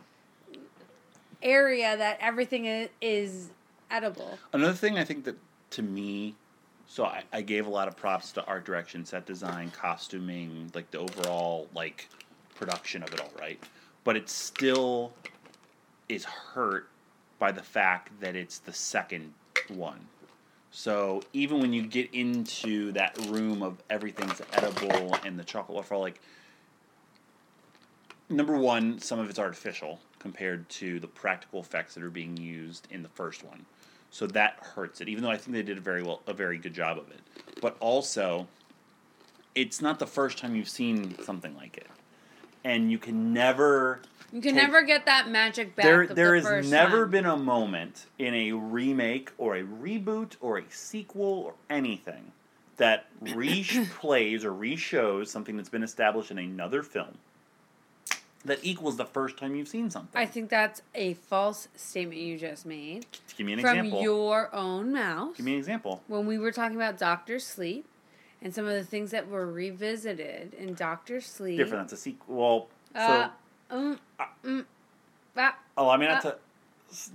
[1.42, 3.50] area that everything is, is
[3.90, 4.38] edible.
[4.54, 5.38] Another thing I think that
[5.72, 6.36] to me,
[6.88, 10.92] so I, I gave a lot of props to art direction, set design, costuming, like
[10.92, 12.10] the overall like
[12.60, 13.60] production of it all, right?
[14.04, 15.14] But it still
[16.10, 16.90] is hurt
[17.40, 19.34] by the fact that it's the second
[19.70, 20.00] one.
[20.72, 26.02] So even when you get into that room of everything's edible and the chocolate waterfall,
[26.02, 26.22] like
[28.30, 32.88] number one, some of it's artificial compared to the practical effects that are being used
[32.92, 33.66] in the first one.
[34.12, 36.58] So that hurts it, even though I think they did a very well, a very
[36.58, 37.20] good job of it.
[37.62, 38.48] But also,
[39.56, 41.88] it's not the first time you've seen something like it,
[42.64, 44.02] and you can never
[44.32, 45.86] You can take- never get that magic back.
[45.86, 47.12] there there the has never time.
[47.12, 52.32] been a moment in a remake or a reboot or a sequel or anything
[52.78, 57.18] that replays or reshows something that's been established in another film
[58.46, 60.18] that equals the first time you've seen something.
[60.20, 63.06] I think that's a false statement you just made
[63.36, 64.02] Give me an from example.
[64.02, 65.36] your own mouth.
[65.36, 66.04] Give me an example.
[66.08, 67.86] when we were talking about Doctor Sleep
[68.42, 71.58] and some of the things that were revisited in Doctor Sleep.
[71.58, 71.90] Different.
[71.90, 72.36] That's a sequel.
[72.36, 73.30] Well, so Uh,
[73.72, 74.00] um,
[74.44, 74.66] mm,
[75.38, 76.38] ah, allow me not uh, to.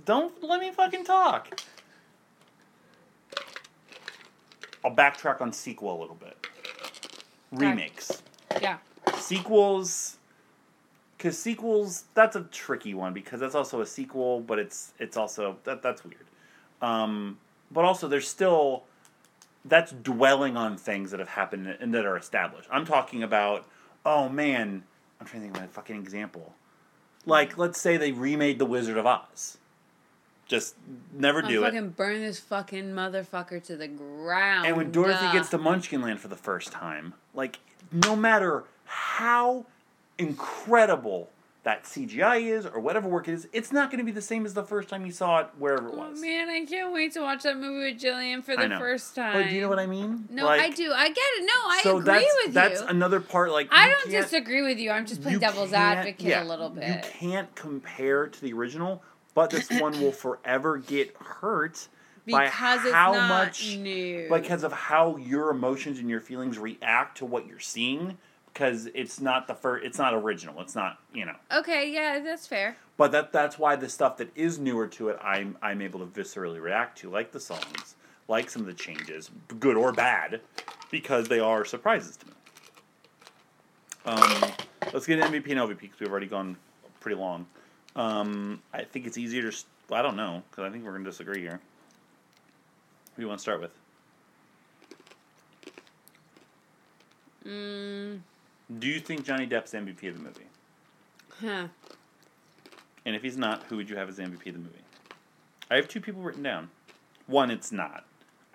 [0.05, 1.59] Don't let me fucking talk.
[4.83, 6.47] I'll backtrack on sequel a little bit.
[7.51, 8.21] Remakes.
[8.61, 8.77] yeah.
[9.17, 10.17] sequels
[11.17, 15.57] because sequels that's a tricky one because that's also a sequel but it's it's also
[15.63, 16.25] that that's weird
[16.81, 17.37] um
[17.71, 18.83] but also there's still
[19.67, 22.67] that's dwelling on things that have happened and that are established.
[22.71, 23.65] I'm talking about
[24.05, 24.83] oh man
[25.19, 26.53] i'm trying to think of a fucking example.
[27.25, 29.57] Like let's say they remade the wizard of oz.
[30.47, 30.75] Just
[31.11, 31.65] never I'm do it.
[31.65, 34.67] fucking burn this fucking motherfucker to the ground.
[34.67, 37.57] and when Dorothy Uh, gets to Munchkinland for the first time, like
[37.91, 39.65] no matter how
[40.19, 41.29] incredible
[41.65, 44.45] that CGI is or whatever work it is, it's not going to be the same
[44.45, 46.19] as the first time you saw it wherever it oh, was.
[46.19, 49.33] Oh man, I can't wait to watch that movie with Jillian for the first time.
[49.33, 50.27] But do you know what I mean?
[50.29, 50.93] No, Like, I do.
[50.93, 51.41] I get it.
[51.41, 52.79] No, I so agree that's, with that's you.
[52.81, 53.51] That's another part.
[53.51, 54.91] Like I don't disagree with you.
[54.91, 56.87] I'm just playing devil's advocate yeah, a little bit.
[56.87, 59.01] You can't compare to the original,
[59.33, 61.87] but this one will forever get hurt
[62.29, 64.29] by because it's how much new.
[64.29, 68.19] because of how your emotions and your feelings react to what you're seeing
[68.55, 71.35] because it's not the first it's not original it's not you know.
[71.51, 72.77] Okay, yeah, that's fair.
[72.97, 76.05] but that that's why the stuff that is newer to it i'm i'm able to
[76.05, 77.95] viscerally react to like the songs
[78.29, 79.29] like some of the changes
[79.59, 80.39] good or bad
[80.89, 82.33] because they are surprises to me.
[84.05, 84.51] Um
[84.93, 86.55] let's get into mvp and lvp because we've already gone
[87.01, 87.45] pretty long.
[87.95, 89.57] Um i think it's easier to
[89.91, 91.59] i don't know because i think we're going to disagree here.
[93.15, 93.71] Who do you want to start with?
[97.45, 98.19] Mm,
[98.79, 100.47] Do you think Johnny Depp's MVP of the movie?
[101.41, 101.67] huh.
[103.05, 104.79] And if he's not, who would you have as MVP of the movie?
[105.69, 106.69] I have two people written down.
[107.27, 108.03] One, it's not.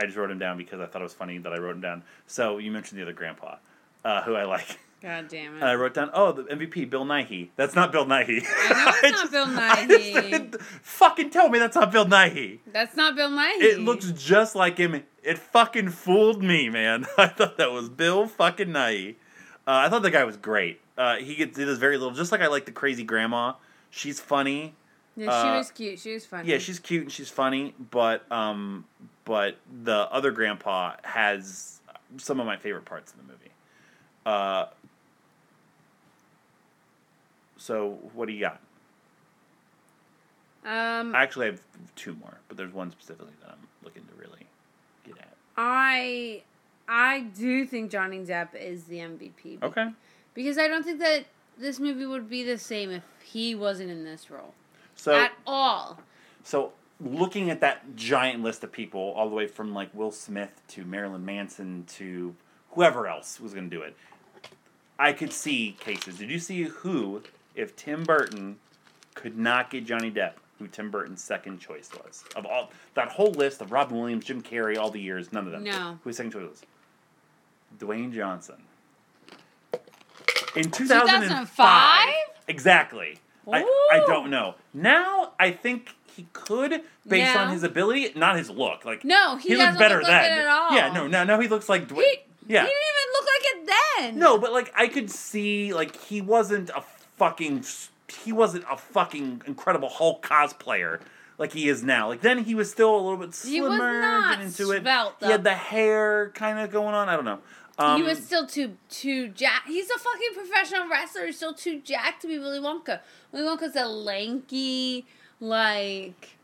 [0.01, 1.81] I just wrote him down because I thought it was funny that I wrote him
[1.81, 2.03] down.
[2.27, 3.57] So you mentioned the other grandpa,
[4.05, 4.79] uh, who I like.
[5.03, 5.57] God damn it.
[5.57, 7.51] And I wrote down, oh, the MVP, Bill Nighy.
[7.57, 8.45] That's not Bill Nighy.
[8.45, 9.47] I know it's not Bill
[10.57, 10.61] Nighy.
[10.83, 12.59] fucking tell me that's not Bill Nighy.
[12.73, 13.61] that's not Bill Nighy.
[13.63, 15.03] It looks just like him.
[15.23, 17.07] It fucking fooled me, man.
[17.19, 19.15] I thought that was Bill fucking Nighy.
[19.71, 20.81] Uh, I thought the guy was great.
[20.99, 23.53] Uh, he gets he does very little, just like I like the crazy grandma.
[23.89, 24.75] She's funny.
[25.15, 26.01] Yeah, she uh, was cute.
[26.01, 26.49] She was funny.
[26.49, 28.85] Yeah, she's cute and she's funny, but um,
[29.25, 31.79] but the other grandpa has
[32.17, 33.53] some of my favorite parts of the movie.
[34.27, 34.67] Uh,
[37.57, 38.61] so what do you got?
[40.65, 41.61] Um, I actually have
[41.95, 44.49] two more, but there's one specifically that I'm looking to really
[45.07, 45.37] get at.
[45.57, 46.43] I
[46.93, 49.63] I do think Johnny Depp is the MVP.
[49.63, 49.91] Okay.
[50.35, 51.25] Because I don't think that
[51.57, 54.55] this movie would be the same if he wasn't in this role
[54.97, 56.01] So at all.
[56.43, 60.61] so looking at that giant list of people, all the way from like Will Smith
[60.69, 62.35] to Marilyn Manson to
[62.73, 63.95] whoever else was going to do it,
[64.99, 66.17] I could see cases.
[66.19, 67.23] Did you see who,
[67.55, 68.59] if Tim Burton
[69.15, 73.31] could not get Johnny Depp, who Tim Burton's second choice was of all that whole
[73.33, 75.65] list of Robin Williams, Jim Carrey, all the years, none of them.
[75.65, 75.99] No.
[76.03, 76.63] Who his second choice was?
[77.79, 78.57] Dwayne Johnson.
[80.57, 81.29] In 2005?
[81.29, 82.09] 2005?
[82.49, 83.19] Exactly.
[83.51, 83.63] I,
[83.93, 84.55] I don't know.
[84.75, 88.85] Now I think he could, based on his ability, not his look.
[88.85, 90.39] Like No, he, looked doesn't better look like then.
[90.41, 90.73] at all.
[90.75, 91.39] Yeah, no, no, no.
[91.41, 92.03] He looks like Dwayne.
[92.47, 93.71] Yeah, he didn't even look like it
[94.13, 94.19] then.
[94.19, 96.83] no, but like I could see, like he wasn't a
[97.17, 97.65] fucking,
[98.23, 101.01] he wasn't a fucking incredible Hulk cosplayer
[101.41, 102.09] like he is now.
[102.09, 104.83] Like then he was still a little bit He was slimmer, not getting into it.
[104.83, 107.09] svelte, he had the hair kind of going on.
[107.09, 107.41] I don't know.
[107.79, 109.67] Um, he was still too too jacked.
[109.67, 111.27] He's a fucking professional wrestler.
[111.27, 113.01] He's still too jacked to be Willy Wonka.
[113.33, 115.07] Willy Wonka's a lanky,
[115.41, 116.37] like.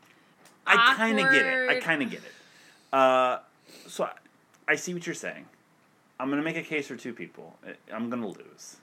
[0.65, 1.69] I kind of get it.
[1.69, 2.31] I kind of get it.
[2.91, 3.39] Uh,
[3.87, 4.11] so I,
[4.67, 5.45] I see what you're saying.
[6.19, 7.55] I'm gonna make a case for two people.
[7.93, 8.77] I'm gonna lose.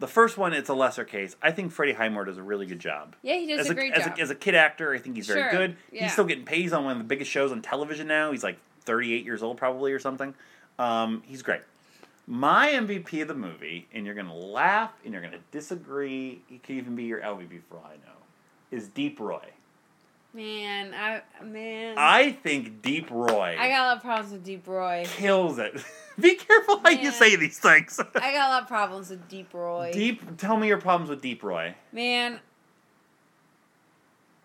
[0.00, 1.36] The first one, it's a lesser case.
[1.40, 3.14] I think Freddie Highmore does a really good job.
[3.22, 4.18] Yeah, he does as a great as job.
[4.18, 5.76] A, as a kid actor, I think he's very Sure, good.
[5.92, 6.02] yeah.
[6.04, 6.62] He's still getting paid.
[6.62, 8.32] He's on one of the biggest shows on television now.
[8.32, 10.34] He's like 38 years old, probably, or something.
[10.78, 11.60] Um, he's great.
[12.26, 16.42] My MVP of the movie, and you're gonna laugh and you're gonna disagree.
[16.48, 18.16] He could even be your LVP for all I know.
[18.70, 19.44] Is Deep Roy.
[20.32, 21.96] Man, I man.
[21.98, 25.04] I think Deep Roy I got a lot of problems with Deep Roy.
[25.06, 25.74] kills it.
[26.20, 27.98] Be careful how you say these things.
[28.14, 29.90] I got a lot of problems with Deep Roy.
[29.92, 31.74] Deep, tell me your problems with Deep Roy.
[31.92, 32.38] Man,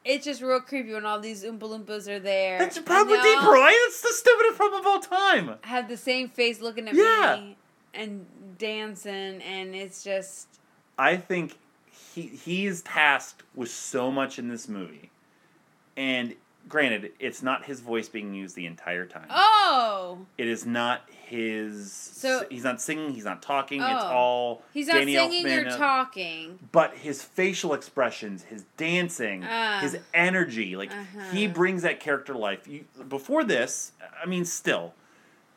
[0.03, 2.57] it's just real creepy when all these Oompa Loompas are there.
[2.59, 3.71] That's your problem with Deep Roy.
[3.85, 5.55] That's the stupidest problem of all time.
[5.61, 7.37] Have the same face looking at Yeah.
[7.39, 7.57] me
[7.93, 8.25] and
[8.57, 10.47] dancing, and it's just
[10.97, 11.57] I think
[12.15, 15.09] he he's tasked with so much in this movie,
[15.97, 16.35] and
[16.67, 19.27] granted, it's not his voice being used the entire time.
[19.29, 21.91] oh, It is not his.
[21.91, 23.13] So- he's not singing.
[23.13, 23.81] He's not talking.
[23.81, 24.07] It's Oh.
[24.07, 26.59] all he's not Danny singing Elfman, or uh, talking.
[26.71, 29.79] But his facial expressions, his dancing, Ah.
[29.81, 30.91] his energy, like
[31.31, 31.53] he Uh-huh.
[31.53, 32.67] brings that character to life.
[32.67, 33.91] You, before this,
[34.21, 34.93] I mean, still,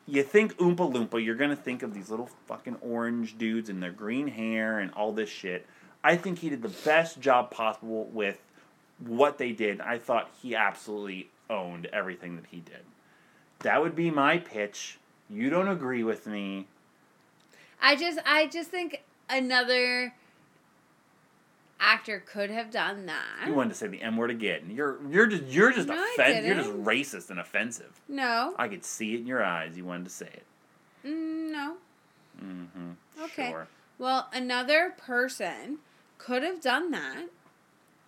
[0.07, 3.91] you think Oompa Loompa, you're gonna think of these little fucking orange dudes and their
[3.91, 5.65] green hair and all this shit.
[6.03, 8.41] I think he did the best job possible with
[9.05, 9.81] what they did.
[9.81, 12.83] I thought he absolutely owned everything that he did.
[13.59, 14.99] That would be my pitch.
[15.29, 16.67] You don't agree with me.
[17.81, 20.13] I just, I just think another
[21.79, 23.47] actor could have done that.
[23.47, 24.69] You wanted to say the M word again.
[24.69, 28.01] You're you're just you're just No, offen- You're just racist and offensive.
[28.07, 29.77] No, I could see it in your eyes.
[29.77, 30.45] You wanted to say it.
[31.05, 31.75] Mm, no.
[32.43, 33.23] Mm-hmm.
[33.23, 33.49] Okay.
[33.49, 33.67] Sure.
[33.97, 35.79] Well, another person
[36.17, 37.27] could have done that,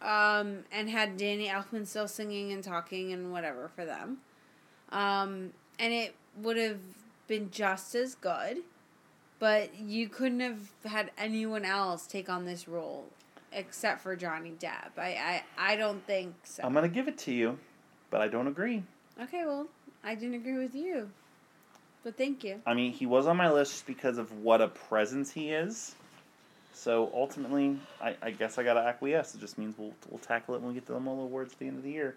[0.02, 4.18] um, and had Danny Elfman still singing and talking and whatever for them,
[4.92, 6.80] um, and it would have
[7.28, 8.58] been just as good.
[9.40, 13.08] But you couldn't have had anyone else take on this role,
[13.52, 15.00] except for Johnny Depp.
[15.00, 16.62] I, I, I don't think so.
[16.64, 17.58] I'm gonna give it to you,
[18.12, 18.84] but I don't agree.
[19.20, 19.68] okay, well,
[20.04, 21.10] I didn't agree with you,
[22.04, 22.62] but thank you.
[22.68, 25.96] I mean, he was on my list because of what a presence he is.
[26.74, 29.36] So ultimately, I, I guess I gotta acquiesce.
[29.36, 31.60] It just means we'll we'll tackle it when we get to the Muller Awards at
[31.60, 32.16] the end of the year.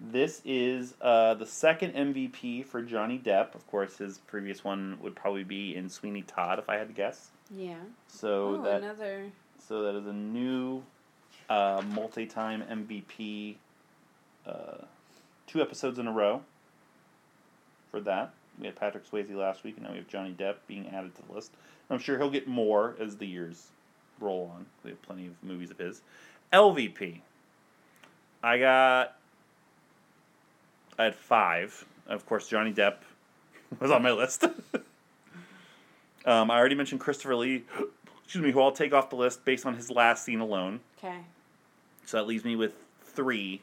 [0.00, 3.54] This is uh, the second MVP for Johnny Depp.
[3.54, 6.94] Of course, his previous one would probably be in Sweeney Todd, if I had to
[6.94, 7.30] guess.
[7.54, 7.76] Yeah.
[8.08, 9.30] So oh, that another.
[9.68, 10.82] So that is a new
[11.48, 13.56] uh, multi-time MVP.
[14.44, 14.84] Uh,
[15.46, 16.42] two episodes in a row.
[17.92, 20.88] For that, we had Patrick Swayze last week, and now we have Johnny Depp being
[20.88, 21.52] added to the list.
[21.90, 23.68] I'm sure he'll get more as the years
[24.22, 24.66] roll on.
[24.84, 26.00] We have plenty of movies of his.
[26.52, 27.20] LVP.
[28.42, 29.16] I got.
[30.98, 31.84] I had five.
[32.06, 32.96] Of course, Johnny Depp
[33.80, 34.44] was on my list.
[36.24, 37.64] um, I already mentioned Christopher Lee
[38.32, 40.80] excuse me, who I'll take off the list based on his last scene alone.
[40.96, 41.18] Okay.
[42.06, 42.72] So that leaves me with
[43.04, 43.60] three.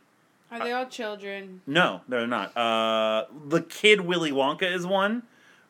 [0.52, 1.62] Are they all children?
[1.66, 2.56] No, they're not.
[2.56, 5.24] Uh, the kid Willy Wonka is one,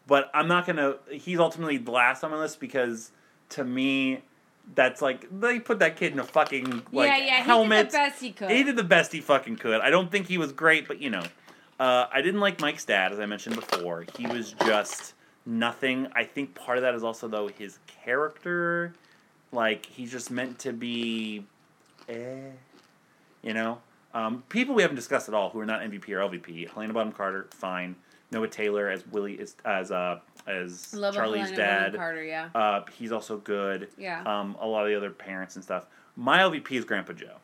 [0.05, 0.95] but I'm not gonna.
[1.11, 3.11] He's ultimately the last on my list because
[3.49, 4.21] to me,
[4.75, 7.33] that's like they put that kid in a fucking like yeah, yeah.
[7.43, 7.77] helmet.
[7.77, 8.51] He did the best he could.
[8.51, 9.81] He did the best he fucking could.
[9.81, 11.23] I don't think he was great, but you know,
[11.79, 14.05] uh, I didn't like Mike's dad, as I mentioned before.
[14.17, 15.13] He was just
[15.45, 16.07] nothing.
[16.15, 18.93] I think part of that is also though his character,
[19.51, 21.45] like he's just meant to be,
[22.07, 22.51] eh,
[23.41, 23.79] you know.
[24.11, 26.69] Um, people we haven't discussed at all who are not MVP or LVP.
[26.71, 27.95] Helena Bonham Carter, fine.
[28.31, 31.95] Noah Taylor as Willie is as uh as Love Charlie's dad.
[31.95, 32.49] Carter, yeah.
[32.55, 33.89] Uh, he's also good.
[33.97, 34.23] Yeah.
[34.23, 35.85] Um, a lot of the other parents and stuff.
[36.15, 37.35] My LVP is Grandpa Joe.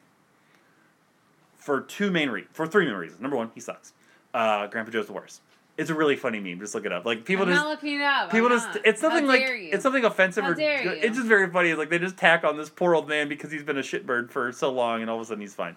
[1.57, 2.55] For two main reasons.
[2.55, 3.21] For three main reasons.
[3.21, 3.93] Number one, he sucks.
[4.33, 5.41] Uh, Grandpa Joe's the worst.
[5.77, 6.59] It's a really funny meme.
[6.59, 7.05] Just look it up.
[7.05, 8.31] Like people I'm just not looking it up.
[8.31, 8.85] people I'm just not.
[8.85, 9.69] it's nothing like you?
[9.73, 10.89] it's something offensive How or dare you?
[10.91, 11.73] it's just very funny.
[11.73, 14.51] Like they just tack on this poor old man because he's been a shitbird for
[14.53, 15.75] so long and all of a sudden he's fine.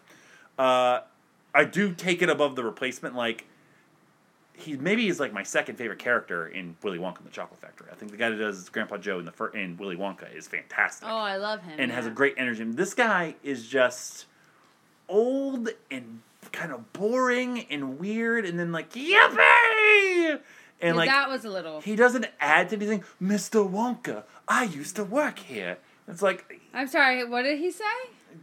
[0.56, 1.00] Uh,
[1.52, 3.16] I do take it above the replacement.
[3.16, 3.46] Like
[4.58, 7.88] he maybe he's like my second favorite character in Willy Wonka and the Chocolate Factory.
[7.92, 10.48] I think the guy that does Grandpa Joe in the fir- in Willy Wonka is
[10.48, 11.76] fantastic Oh, I love him.
[11.78, 12.64] and has a great energy.
[12.64, 14.26] This guy is just
[15.08, 16.20] old and
[16.52, 20.40] kind of boring and weird, and then like yippee, and
[20.82, 21.80] Yeah, like that was a little.
[21.80, 23.04] he doesn't add to anything.
[23.20, 25.78] Mister Wonka, I used to work here.
[26.06, 27.24] It's like I'm sorry.
[27.24, 27.84] What did he say?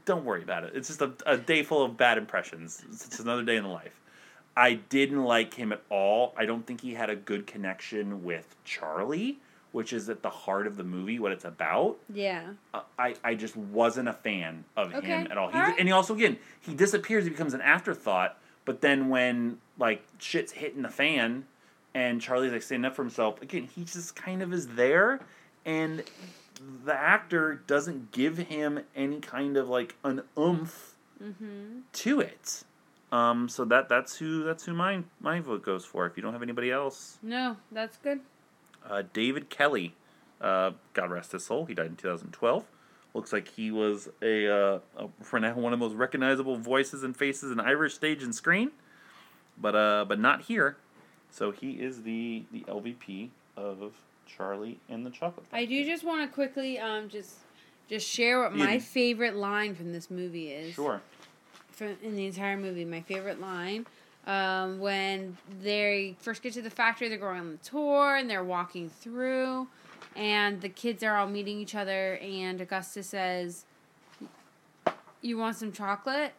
[0.05, 0.72] don't worry about it.
[0.76, 2.84] It's just a, a day full of bad impressions.
[2.89, 3.99] It's just another day in the life.
[4.58, 6.34] I didn't like him at all.
[6.38, 9.39] I don't think he had a good connection with Charlie,
[9.74, 11.97] which is at the heart of the movie, what it's about.
[12.14, 12.53] Yeah.
[12.74, 15.49] Uh, I, I just wasn't a fan of Okay, him at all.
[15.51, 15.76] He, right.
[15.78, 17.26] And he also, again, he disappears.
[17.26, 18.38] He becomes an afterthought.
[18.64, 21.45] But then when, like, shit's hitting the fan
[21.93, 25.20] and Charlie's, like, standing up for himself, again, he just kind of is there.
[25.66, 26.03] And
[26.86, 30.93] the actor doesn't give him any kind of, like, an oomph
[31.24, 31.80] Mm-hmm.
[31.93, 32.64] to it.
[33.12, 36.06] Um, so that that's who that's who my my vote goes for.
[36.06, 38.20] If you don't have anybody else, No, that's good.
[38.89, 39.95] uh, David Kelly,
[40.41, 42.66] uh, God rest his soul, he died in 2012.
[43.14, 47.03] Looks like he was a, uh, a for now one of the most recognizable voices
[47.03, 48.72] and faces in Irish stage and screen,
[49.58, 50.78] but uh, but not here.
[51.32, 53.93] So he is the the LVP of
[54.26, 55.45] Charlie and the Chocolate.
[55.53, 57.36] I do just want to quickly um just
[57.88, 58.80] just share what my Yeah.
[58.80, 60.74] favorite line from this movie is.
[60.74, 61.01] Sure.
[61.76, 63.86] From in the entire movie, my favorite line.
[64.26, 68.43] Um, when they first get to the factory, they're going on the tour and they're
[68.43, 69.67] walking through,
[70.15, 72.15] and the kids are all meeting each other.
[72.15, 73.65] And Augustus says,
[75.21, 76.34] "You want some chocolate?"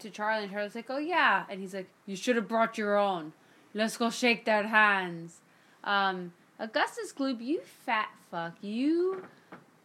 [0.00, 2.96] To Charlie, and Charlie's like, "Oh yeah," and he's like, "You should have brought your
[2.96, 3.32] own.
[3.74, 5.40] Let's go shake their hands."
[5.84, 9.24] Um, Augustus Gloop, you fat fuck, you,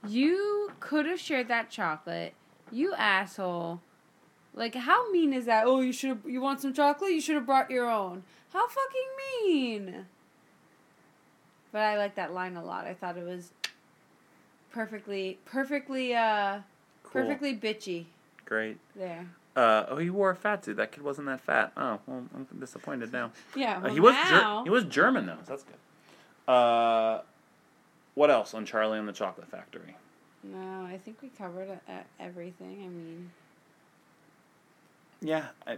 [0.07, 2.33] you could have shared that chocolate.
[2.71, 3.81] You asshole.
[4.53, 5.65] Like, how mean is that?
[5.65, 6.19] Oh, you should have.
[6.25, 7.11] You want some chocolate?
[7.11, 8.23] You should have brought your own.
[8.51, 10.05] How fucking mean.
[11.71, 12.85] But I like that line a lot.
[12.85, 13.51] I thought it was
[14.71, 16.59] perfectly, perfectly, uh,
[17.03, 17.23] Cool.
[17.23, 18.05] perfectly bitchy
[18.45, 18.77] Great.
[18.95, 19.27] there.
[19.55, 20.77] Uh, oh, he wore a fat suit.
[20.77, 21.71] That kid wasn't that fat.
[21.77, 23.31] Oh, well, I'm disappointed now.
[23.55, 23.79] Yeah.
[23.83, 26.53] Uh, he was Ger- he was German though, so that's good.
[26.53, 27.21] Uh,
[28.15, 29.95] what else on Charlie and the Chocolate Factory?
[30.43, 32.81] No, I think we covered uh, everything.
[32.83, 33.29] I mean,
[35.21, 35.77] Yeah, I.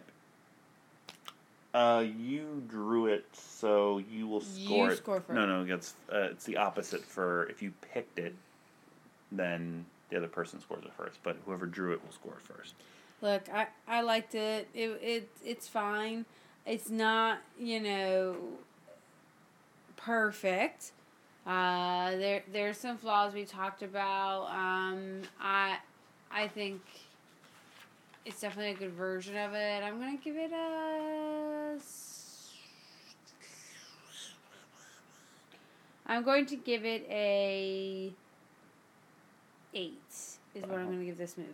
[1.74, 4.98] Uh, you drew it, so you will score You it.
[4.98, 5.34] score first.
[5.34, 7.04] No, no, it's uh, it's the opposite.
[7.04, 8.36] For if you picked it,
[9.32, 11.18] then the other person scores it first.
[11.24, 12.76] But whoever drew it will score it first.
[13.22, 14.68] Look, I, I liked it.
[14.74, 16.26] It it it's fine.
[16.66, 18.36] It's not you know
[19.98, 20.92] perfect.
[21.46, 24.46] Uh, there there's some flaws we talked about.
[24.50, 25.78] Um, I
[26.32, 26.82] I think
[28.26, 29.84] it's definitely a good version of it.
[29.84, 31.78] I'm gonna give it a.
[36.06, 38.12] I'm going to give it a
[39.74, 40.00] eight.
[40.56, 41.50] Is what I'm gonna give this movie.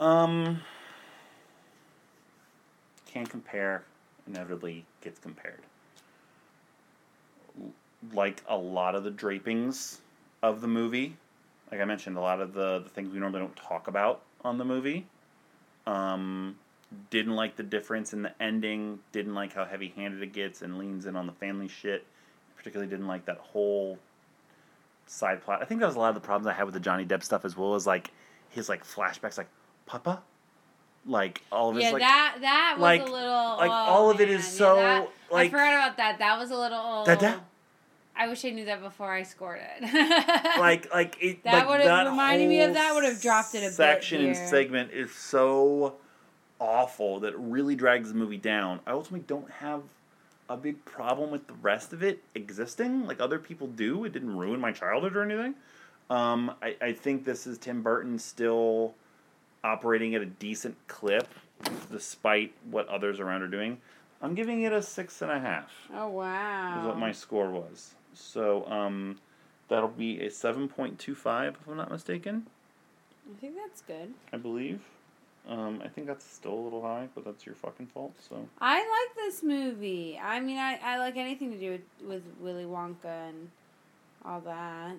[0.00, 0.60] Um,
[3.06, 3.84] can't compare.
[4.26, 5.60] Inevitably gets compared.
[8.14, 10.00] Like a lot of the drapings
[10.42, 11.16] of the movie,
[11.70, 14.58] like I mentioned, a lot of the, the things we normally don't talk about on
[14.58, 15.06] the movie.
[15.86, 16.56] Um,
[17.10, 19.00] didn't like the difference in the ending.
[19.12, 22.04] Didn't like how heavy handed it gets and leans in on the family shit.
[22.56, 23.98] Particularly didn't like that whole
[25.06, 25.60] side plot.
[25.62, 27.22] I think that was a lot of the problems I had with the Johnny Depp
[27.24, 28.10] stuff as well as like
[28.50, 29.48] his like flashbacks, like
[29.86, 30.22] Papa,
[31.06, 34.10] like all of his Yeah, like that that was like- a little like, oh, all
[34.10, 34.50] of it is man.
[34.50, 36.18] so, Yeah, that- I forgot about that.
[36.18, 37.04] That was a little.
[37.04, 37.38] Da-da.
[38.14, 39.82] I wish I knew that before I scored it.
[40.60, 43.72] like like it That like would've reminded me of that, would've dropped it a bit
[43.72, 45.94] section and segment is so
[46.60, 48.80] awful that it really drags the movie down.
[48.86, 49.82] I ultimately don't have
[50.48, 54.04] a big problem with the rest of it existing like other people do.
[54.04, 55.54] It didn't ruin my childhood or anything.
[56.10, 58.94] Um, I, I think this is Tim Burton still
[59.64, 61.28] operating at a decent clip
[61.90, 63.78] despite what others around are doing.
[64.20, 66.80] I'm giving it a six and a half oh wow.
[66.80, 67.94] is what my score was.
[68.14, 69.18] So um,
[69.68, 72.46] that'll be a seven point two five, if I'm not mistaken.
[73.30, 74.12] I think that's good.
[74.32, 74.80] I believe.
[75.48, 78.14] Um, I think that's still a little high, but that's your fucking fault.
[78.28, 80.18] So I like this movie.
[80.22, 83.50] I mean, I, I like anything to do with, with Willy Wonka and
[84.24, 84.94] all that.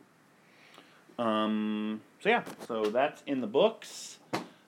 [1.17, 4.19] um, so yeah, so that's in the books.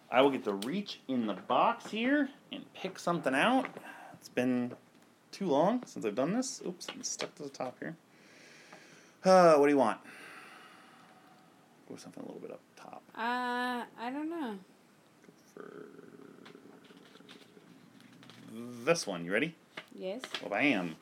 [0.10, 3.68] I will get to reach in the box here and pick something out.
[4.14, 4.72] It's been
[5.32, 6.62] too long since I've done this.
[6.66, 7.98] Oops, I'm stuck to the top here.
[9.26, 9.98] Uh, what do you want?
[11.88, 13.02] Go with something a little bit up top.
[13.18, 14.56] Uh, I don't know.
[15.54, 15.86] for
[18.86, 19.26] this one.
[19.26, 19.56] You ready?
[19.98, 20.22] Yes.
[20.44, 20.96] Well, I am.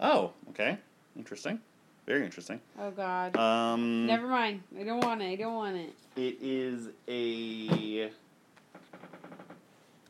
[0.00, 0.78] Oh, okay.
[1.16, 1.60] Interesting.
[2.06, 2.60] Very interesting.
[2.80, 3.36] Oh God.
[3.36, 4.62] Um, Never mind.
[4.78, 5.26] I don't want it.
[5.26, 5.92] I don't want it.
[6.16, 8.10] It is a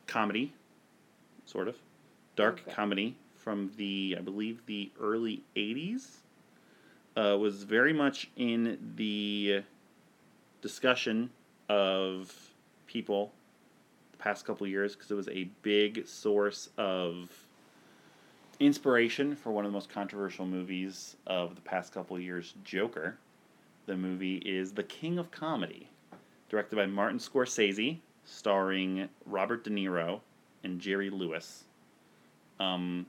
[0.07, 0.53] comedy,
[1.45, 1.77] sort of
[2.35, 2.73] dark Okay.
[2.73, 6.07] comedy from the, I believe, the early '80s.
[7.15, 9.63] Uh, was very much in the
[10.63, 11.29] discussion
[11.69, 12.35] of
[12.87, 13.33] people
[14.13, 17.31] the past couple years because it was a big source of
[18.61, 23.19] inspiration for one of the most controversial movies of the past couple years, Joker.
[23.87, 25.89] The movie is The King of Comedy,
[26.49, 30.21] directed by Martin Scorsese, starring Robert De Niro
[30.63, 31.65] and Jerry Lewis.
[32.61, 33.07] Um,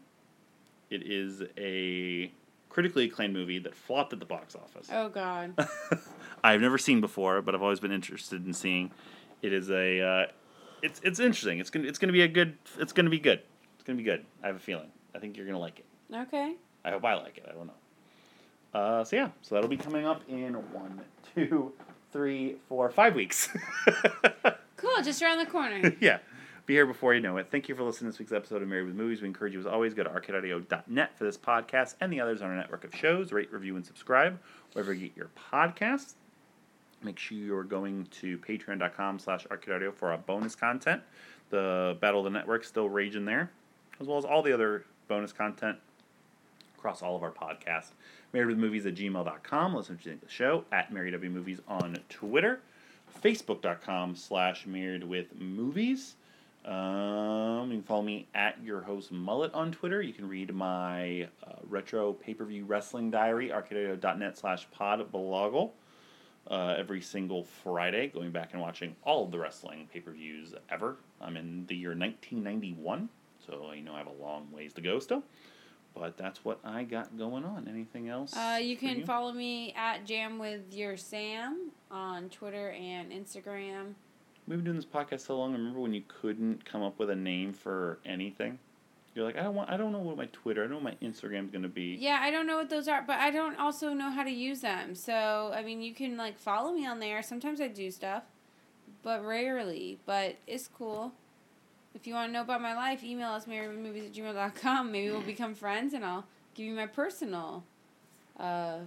[0.90, 2.32] it is a
[2.74, 4.90] critically acclaimed movie that flopped at the box office.
[4.92, 5.54] Oh God.
[6.44, 8.92] I've never seen before, but I've always been interested in seeing.
[9.44, 10.26] It is a, uh,
[10.82, 11.60] it's it's interesting.
[11.60, 12.58] It's gonna it's gonna be a good.
[12.80, 13.42] It's gonna be good.
[13.76, 14.26] It's gonna be good.
[14.44, 14.90] I have a feeling.
[15.14, 15.86] I think you're gonna like it.
[16.14, 16.56] Okay.
[16.84, 17.46] I hope I like it.
[17.48, 18.80] I don't know.
[18.80, 21.00] Uh, so yeah, so that'll be coming up in one,
[21.36, 21.72] two,
[22.12, 23.50] three, four, five weeks.
[24.84, 25.96] Cool, just around the corner.
[26.02, 26.20] yeah.
[26.66, 27.48] Be here before you know it.
[27.52, 29.22] Thank you for listening to this week's episode of Married with Movies.
[29.22, 32.50] We encourage you, as always, go to arcadeaudio.net for this podcast and the others on
[32.50, 33.34] our network of shows.
[33.34, 34.40] Rate, review, and subscribe
[34.72, 36.14] wherever you get your podcasts.
[37.04, 41.02] Make sure you're going to patreon.com slash arcadeaudio for our bonus content.
[41.50, 43.52] The Battle of the Network still raging there,
[44.00, 45.78] as well as all the other bonus content
[46.78, 47.92] across all of our podcasts.
[48.32, 49.76] Married with Movies at gmail.com.
[49.76, 52.62] Listen to the show at Married Movies on Twitter.
[53.22, 56.16] Facebook.com slash Married with Movies.
[56.66, 60.02] Um, you can follow me at your host Mullet on Twitter.
[60.02, 65.72] You can read my uh, retro pay per view wrestling diary, arcadeaudio.net slash pod blogle,
[66.50, 70.54] uh, every single Friday, going back and watching all of the wrestling pay per views
[70.70, 70.98] ever.
[71.20, 73.10] I'm in the year 1991,
[73.46, 75.24] so you know I have a long ways to go still.
[75.96, 77.68] But that's what I got going on.
[77.68, 78.36] Anything else?
[78.36, 83.94] Uh, you can follow me at Jam with Your Sam on Twitter and Instagram.
[84.48, 85.54] We've been doing this podcast so long.
[85.54, 88.60] I remember when you couldn't come up with a name for anything?
[89.16, 89.70] You're like, I don't want.
[89.70, 90.64] I don't know what my Twitter.
[90.64, 91.96] I don't know what my Instagram's gonna be.
[92.00, 94.62] Yeah, I don't know what those are, but I don't also know how to use
[94.62, 94.96] them.
[94.96, 97.22] So, I mean, you can like follow me on there.
[97.22, 98.24] Sometimes I do stuff,
[99.04, 100.00] but rarely.
[100.06, 101.14] But it's cool.
[101.96, 104.92] If you want to know about my life, email us marriedwithmovies at gmail.com.
[104.92, 106.26] Maybe we'll become friends and I'll
[106.56, 107.64] give you my personal.
[108.40, 108.80] Uh,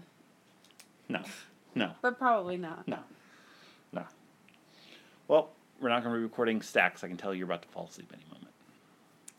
[1.08, 1.22] No,
[1.76, 2.88] no, but probably not.
[2.88, 3.02] no, no.
[5.80, 7.04] We're not gonna be recording stacks.
[7.04, 8.54] I can tell you're about to fall asleep any moment.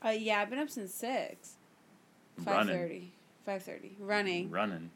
[0.04, 1.56] Uh, yeah, I've been up since 6.
[2.44, 3.08] 5.30.
[3.48, 3.92] 5.30.
[4.00, 4.52] Running.
[4.52, 4.92] Running.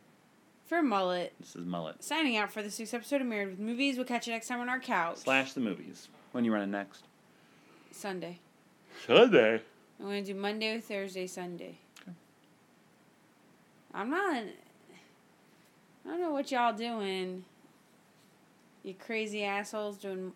[0.65, 1.33] For Mullet.
[1.39, 3.97] This is mullet Signing out for this week's episode of Married with Movies.
[3.97, 5.17] We'll catch you next time on our couch.
[5.17, 6.07] slash the movies.
[6.31, 7.03] When you running next?
[7.91, 8.39] Sunday.
[9.05, 9.61] Sunday.
[9.99, 11.77] I'm going to do Monday, Thursday, Sunday.
[13.93, 14.43] I'm not.
[16.05, 17.43] I don't know what y'all doing.
[18.83, 20.31] You crazy assholes doing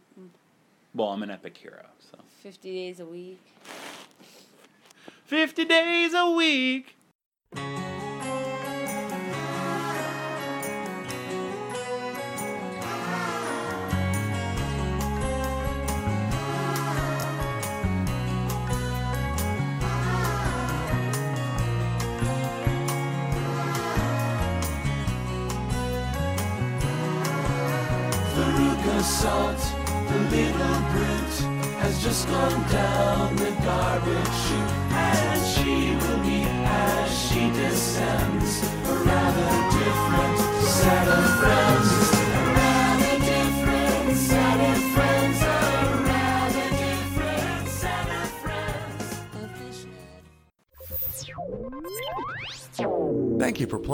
[0.96, 1.86] Well, I'm an epic hero.
[2.00, 3.42] So 50 days a week.
[5.26, 6.96] fifty days a week.